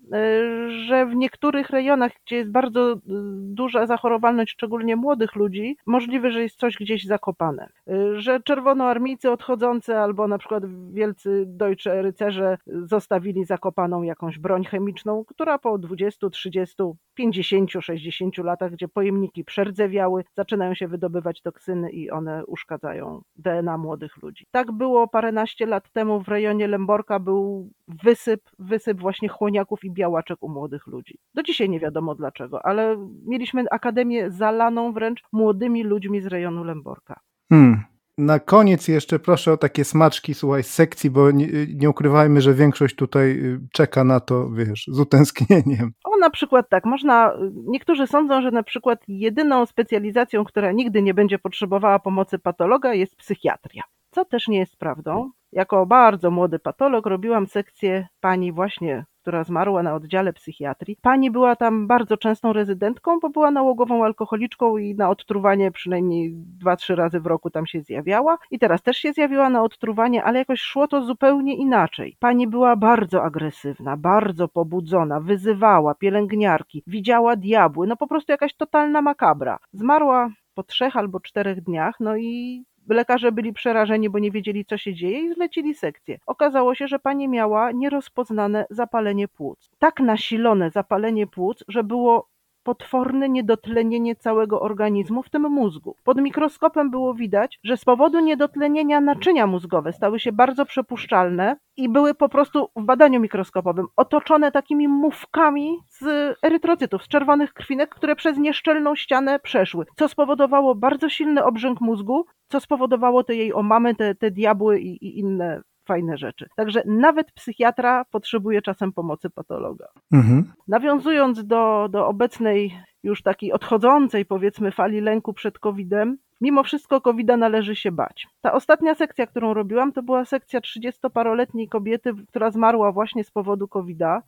że 0.89 1.07
w 1.07 1.15
niektórych 1.15 1.71
rejonach, 1.71 2.13
gdzie 2.27 2.37
jest 2.37 2.51
bardzo 2.51 2.93
y, 2.93 2.99
duża 3.41 3.87
zachorowalność, 3.87 4.53
szczególnie 4.53 4.97
młodych 4.97 5.35
ludzi, 5.35 5.77
możliwe, 5.87 6.33
że 6.33 6.43
jest 6.43 6.59
coś 6.59 6.77
gdzieś 6.77 7.05
zakopane. 7.05 7.69
Y, 7.91 8.21
że 8.21 8.41
czerwonoarmijcy 8.41 9.31
odchodzący 9.31 9.97
albo 9.97 10.29
na 10.29 10.39
przykład 10.39 10.65
wielcy 10.93 11.45
deutsche 11.47 12.03
rycerze 12.03 12.59
zostawili 12.67 13.45
zakopaną 13.45 14.03
jakąś 14.03 14.39
broń 14.39 14.65
chemiczną, 14.65 15.25
która 15.25 15.59
po 15.59 15.79
20, 15.79 16.31
30, 16.31 16.83
50, 17.19 17.71
60 17.81 18.39
latach, 18.39 18.73
gdzie 18.73 18.89
pojemniki 18.89 19.45
przerdzewiały, 19.45 20.25
zaczynają 20.35 20.75
się 20.75 20.89
wydobywać 20.89 21.43
toksyny 21.43 21.91
i 21.91 22.11
one 22.11 22.47
uszkadzają 22.47 23.23
DNA 23.37 23.79
młodych 23.79 24.23
ludzi. 24.23 24.47
Tak 24.51 24.73
było 24.73 25.09
paręnaście 25.09 25.67
lat 25.67 25.91
temu 25.93 26.21
w 26.21 26.29
rejonie 26.29 26.69
Lęborka 26.69 27.19
był 27.19 27.71
wysyp, 27.89 28.41
wysyp 28.59 29.01
właśnie 29.01 29.29
chłoniaków 29.29 29.85
i 29.85 29.91
białaczek 29.91 30.39
u 30.41 30.49
młodych 30.49 30.87
ludzi. 30.87 31.19
Do 31.35 31.43
dzisiaj 31.43 31.69
nie 31.69 31.81
wiadomo 31.81 32.15
dlaczego, 32.15 32.67
ale 32.67 32.97
mieliśmy 33.27 33.65
akademię 33.71 34.31
zalaną 34.31 34.93
wręcz 34.93 35.23
młodymi 35.33 35.85
ludźmi 35.85 36.21
z 36.21 36.27
rejonu 36.27 36.65
Lęborka. 36.65 37.21
Hmm. 37.49 37.85
Na 38.19 38.39
koniec 38.39 38.89
jeszcze 38.89 39.19
proszę 39.19 39.53
o 39.53 39.57
takie 39.57 39.85
smaczki, 39.85 40.35
słuchaj, 40.35 40.63
z 40.63 40.71
sekcji, 40.71 41.11
bo 41.11 41.31
nie, 41.31 41.47
nie, 41.75 41.91
ukrywajmy, 41.91 42.41
że 42.41 42.55
większość 42.55 42.95
tutaj 42.95 43.31
y, 43.31 43.61
czeka 43.73 44.05
na 44.05 44.21
to, 44.21 44.51
wiesz, 44.51 44.85
z 44.89 45.01
utęsknieniem. 45.01 45.93
O, 46.05 46.17
na 46.17 46.31
przykład 46.31 46.69
tak, 46.69 46.85
można, 46.85 47.33
niektórzy 47.67 48.07
sądzą, 48.07 48.43
że 48.43 48.51
na 48.51 48.63
przykład 48.63 48.99
jedyną 49.09 49.67
specjalizacją, 49.67 50.45
która 50.45 50.73
nigdy 50.73 51.03
nie 51.03 51.15
będzie 51.15 51.39
potrzebowała 51.39 51.99
pomocy 51.99 52.39
patologa 52.39 52.95
jest 52.95 53.17
psychiatria, 53.17 53.83
co 54.11 54.25
też 54.25 54.49
nie 54.49 54.59
jest 54.59 54.77
prawdą. 54.77 55.31
Jako 55.53 55.87
bardzo 55.87 56.31
młody 56.31 56.59
patolog 56.59 57.07
robiłam 57.07 57.47
sekcję 57.47 58.09
pani 58.21 58.53
właśnie 58.53 59.05
która 59.29 59.45
zmarła 59.45 59.83
na 59.83 59.95
oddziale 59.95 60.33
psychiatrii. 60.33 60.97
Pani 61.03 61.31
była 61.31 61.57
tam 61.57 61.87
bardzo 61.87 62.17
częstą 62.17 62.53
rezydentką, 62.53 63.19
bo 63.21 63.31
była 63.31 63.51
nałogową 63.51 64.05
alkoholiczką 64.05 64.77
i 64.77 64.95
na 64.95 65.11
odtruwanie 65.11 65.71
przynajmniej 65.71 66.33
dwa, 66.35 66.77
trzy 66.77 66.97
razy 66.97 67.21
w 67.21 67.27
roku 67.27 67.51
tam 67.51 67.67
się 67.67 67.81
zjawiała. 67.81 68.39
I 68.51 68.59
teraz 68.59 68.83
też 68.83 68.97
się 68.97 69.13
zjawiła 69.13 69.51
na 69.51 69.63
odtruwanie, 69.63 70.25
ale 70.25 70.39
jakoś 70.39 70.61
szło 70.61 70.89
to 70.89 71.05
zupełnie 71.05 71.57
inaczej. 71.57 72.17
Pani 72.19 72.47
była 72.47 72.77
bardzo 72.77 73.23
agresywna, 73.23 73.97
bardzo 73.97 74.49
pobudzona, 74.49 75.21
wyzywała 75.21 75.95
pielęgniarki, 75.95 76.83
widziała 76.87 77.37
diabły, 77.37 77.87
no 77.87 77.97
po 77.97 78.07
prostu 78.07 78.33
jakaś 78.33 78.55
totalna 78.55 79.03
makabra. 79.03 79.59
Zmarła 79.73 80.31
po 80.55 80.63
trzech 80.63 80.97
albo 80.97 81.21
czterech 81.21 81.61
dniach, 81.61 81.95
no 82.01 82.17
i 82.17 82.65
Lekarze 82.91 83.33
byli 83.33 83.53
przerażeni, 83.53 84.11
bo 84.11 84.19
nie 84.19 84.31
wiedzieli, 84.31 84.65
co 84.65 84.79
się 84.79 84.95
dzieje 84.95 85.21
i 85.21 85.35
zlecili 85.35 85.75
sekcję. 85.75 86.19
Okazało 86.27 86.75
się, 86.75 86.89
że 86.89 86.99
pani 86.99 87.29
miała 87.29 87.73
nierozpoznane 87.73 88.67
zapalenie 88.71 89.29
płuc. 89.29 89.71
Tak 89.79 90.01
nasilone 90.01 90.71
zapalenie 90.71 91.27
płuc, 91.27 91.65
że 91.69 91.85
było 91.85 92.29
potworne 92.69 93.29
niedotlenienie 93.29 94.17
całego 94.17 94.61
organizmu, 94.61 95.23
w 95.23 95.31
tym 95.31 95.43
mózgu. 95.43 95.97
Pod 96.05 96.21
mikroskopem 96.21 96.91
było 96.91 97.15
widać, 97.15 97.59
że 97.65 97.77
z 97.77 97.85
powodu 97.85 98.21
niedotlenienia 98.21 99.01
naczynia 99.01 99.47
mózgowe 99.47 99.93
stały 99.93 100.21
się 100.21 100.33
bardzo 100.33 100.65
przepuszczalne 100.65 101.57
i 101.77 101.89
były 101.89 102.15
po 102.15 102.29
prostu 102.29 102.69
w 102.77 102.85
badaniu 102.85 103.21
mikroskopowym 103.21 103.87
otoczone 103.97 104.53
takimi 104.53 104.89
mówkami 104.89 105.79
z 105.89 106.05
erytrocytów, 106.43 107.05
z 107.05 107.09
czerwonych 107.09 107.53
krwinek, 107.53 107.95
które 107.95 108.17
przez 108.17 108.39
nieszczelną 108.39 108.95
ścianę 108.97 109.39
przeszły, 109.39 109.85
co 109.97 110.09
spowodowało 110.09 110.75
bardzo 110.75 111.09
silny 111.09 111.45
obrzęk 111.45 111.81
mózgu, 111.81 112.25
co 112.49 112.61
spowodowało 112.61 113.25
te 113.25 113.35
jej 113.35 113.53
omamy, 113.53 113.95
te, 113.95 114.15
te 114.15 114.31
diabły 114.31 114.81
i, 114.81 115.07
i 115.07 115.19
inne 115.19 115.63
fajne 115.89 116.17
rzeczy. 116.17 116.49
Także 116.57 116.83
nawet 116.87 117.33
psychiatra 117.33 118.05
potrzebuje 118.05 118.63
czasem 118.63 118.93
pomocy 118.93 119.31
patologa. 119.31 119.87
Mhm. 120.13 120.53
Nawiązując 120.69 121.47
do, 121.47 121.89
do 121.91 122.07
obecnej 122.07 122.75
już 123.03 123.23
takiej 123.23 123.53
odchodzącej 123.53 124.25
powiedzmy 124.25 124.73
fali 124.73 125.01
lęku 125.01 125.33
przed 125.33 125.59
COVID-em, 125.59 126.19
mimo 126.41 126.63
wszystko 126.63 127.01
COVID-a 127.01 127.37
należy 127.37 127.77
się 127.77 127.93
bać. 127.93 128.27
Ta 128.41 128.53
ostatnia 128.53 128.95
sekcja, 128.95 129.27
którą 129.27 129.55
robiłam, 129.55 129.93
to 129.93 130.03
była 130.03 130.25
sekcja 130.25 130.61
30-paroletniej 130.61 131.69
kobiety, 131.69 132.13
która 132.29 132.51
zmarła 132.51 132.93
właśnie 132.93 133.25
z 133.25 133.31
powodu 133.31 133.69
COVID-a 133.69 134.23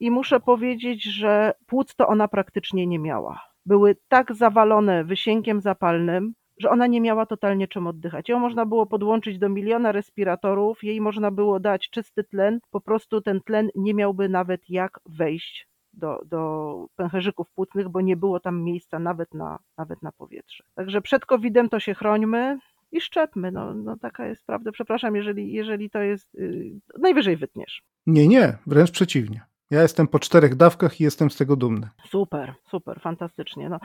i 0.00 0.10
muszę 0.10 0.40
powiedzieć, 0.40 1.04
że 1.04 1.52
płuc 1.66 1.94
to 1.94 2.08
ona 2.08 2.28
praktycznie 2.28 2.86
nie 2.86 2.98
miała. 2.98 3.40
Były 3.66 3.96
tak 4.08 4.34
zawalone 4.34 5.04
wysiękiem 5.04 5.60
zapalnym, 5.60 6.34
że 6.60 6.70
ona 6.70 6.86
nie 6.86 7.00
miała 7.00 7.26
totalnie 7.26 7.68
czym 7.68 7.86
oddychać. 7.86 8.28
Ją 8.28 8.38
można 8.38 8.66
było 8.66 8.86
podłączyć 8.86 9.38
do 9.38 9.48
miliona 9.48 9.92
respiratorów, 9.92 10.84
jej 10.84 11.00
można 11.00 11.30
było 11.30 11.60
dać 11.60 11.90
czysty 11.90 12.24
tlen, 12.24 12.60
po 12.70 12.80
prostu 12.80 13.20
ten 13.20 13.40
tlen 13.40 13.68
nie 13.74 13.94
miałby 13.94 14.28
nawet 14.28 14.70
jak 14.70 15.00
wejść 15.06 15.68
do, 15.92 16.20
do 16.26 16.86
pęcherzyków 16.96 17.50
płucnych, 17.50 17.88
bo 17.88 18.00
nie 18.00 18.16
było 18.16 18.40
tam 18.40 18.62
miejsca 18.62 18.98
nawet 18.98 19.34
na, 19.34 19.58
nawet 19.78 20.02
na 20.02 20.12
powietrze. 20.12 20.64
Także 20.74 21.00
przed 21.00 21.26
COVID-em 21.26 21.68
to 21.68 21.80
się 21.80 21.94
chrońmy 21.94 22.58
i 22.92 23.00
szczepmy. 23.00 23.52
No, 23.52 23.74
no 23.74 23.96
taka 23.96 24.26
jest 24.26 24.46
prawda. 24.46 24.72
Przepraszam, 24.72 25.16
jeżeli, 25.16 25.52
jeżeli 25.52 25.90
to 25.90 25.98
jest. 25.98 26.34
Yy, 26.34 26.70
najwyżej 26.98 27.36
wytniesz. 27.36 27.82
Nie, 28.06 28.28
nie, 28.28 28.58
wręcz 28.66 28.90
przeciwnie. 28.90 29.40
Ja 29.70 29.82
jestem 29.82 30.08
po 30.08 30.18
czterech 30.18 30.54
dawkach 30.54 31.00
i 31.00 31.04
jestem 31.04 31.30
z 31.30 31.36
tego 31.36 31.56
dumny. 31.56 31.88
Super, 32.06 32.54
super, 32.70 33.00
fantastycznie. 33.00 33.68
No, 33.68 33.80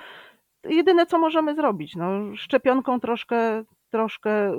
jedyne 0.63 1.05
co 1.05 1.19
możemy 1.19 1.55
zrobić, 1.55 1.95
no, 1.95 2.35
szczepionką 2.35 2.99
troszkę, 2.99 3.63
troszkę 3.89 4.51
y, 4.51 4.55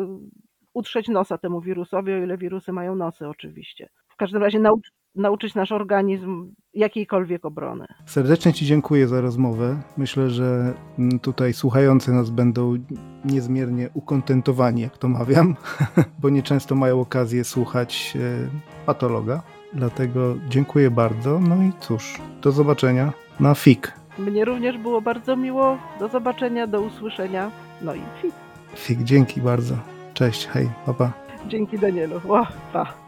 utrzeć 0.75 1.09
nosa 1.09 1.38
temu 1.38 1.61
wirusowi, 1.61 2.12
o 2.12 2.17
ile 2.17 2.38
wirusy 2.38 2.73
mają 2.73 2.95
nosy 2.95 3.29
oczywiście. 3.29 3.88
W 4.09 4.17
każdym 4.17 4.43
razie 4.43 4.59
nauczyć 4.59 4.93
nauczyć 5.14 5.55
nasz 5.55 5.73
organizm 5.73 6.53
jakiejkolwiek 6.75 7.45
obrony. 7.45 7.87
Serdecznie 8.07 8.53
Ci 8.53 8.67
dziękuję 8.67 9.09
za 9.09 9.21
rozmowę. 9.21 9.83
Myślę, 9.97 10.31
że 10.31 10.75
mm, 10.99 11.19
tutaj 11.19 11.53
słuchający 11.53 12.12
nas 12.12 12.31
będą 12.31 12.75
niezmiernie 13.25 13.90
ukontentowani, 13.95 14.83
jak 14.83 14.99
to 14.99 15.09
mawiam, 15.09 15.57
bo 16.21 16.31
nieczęsto 16.31 16.75
mają 16.75 17.01
okazję 17.01 17.45
słuchać 17.45 18.17
e, 18.17 18.49
patologa. 18.87 19.43
Dlatego 19.73 20.37
dziękuję 20.49 20.90
bardzo. 20.90 21.40
No 21.40 21.62
i 21.62 21.73
cóż, 21.81 22.21
do 22.43 22.53
zobaczenia 22.53 23.12
na 23.40 23.55
FIK. 23.55 24.04
Mnie 24.18 24.44
również 24.44 24.79
było 24.79 25.00
bardzo 25.00 25.37
miło. 25.37 25.79
Do 26.00 26.09
zobaczenia, 26.09 26.66
do 26.66 26.81
usłyszenia. 26.81 27.50
No 27.83 27.94
i 27.94 28.00
fik. 28.22 28.35
Fik, 28.74 29.03
dzięki 29.03 29.40
bardzo. 29.40 29.74
Cześć, 30.14 30.46
hej, 30.46 30.70
pa, 30.87 30.94
pa. 30.94 31.12
Dzięki 31.48 31.79
Danielu. 31.79 32.20
Ła, 32.24 32.46
pa. 32.72 33.04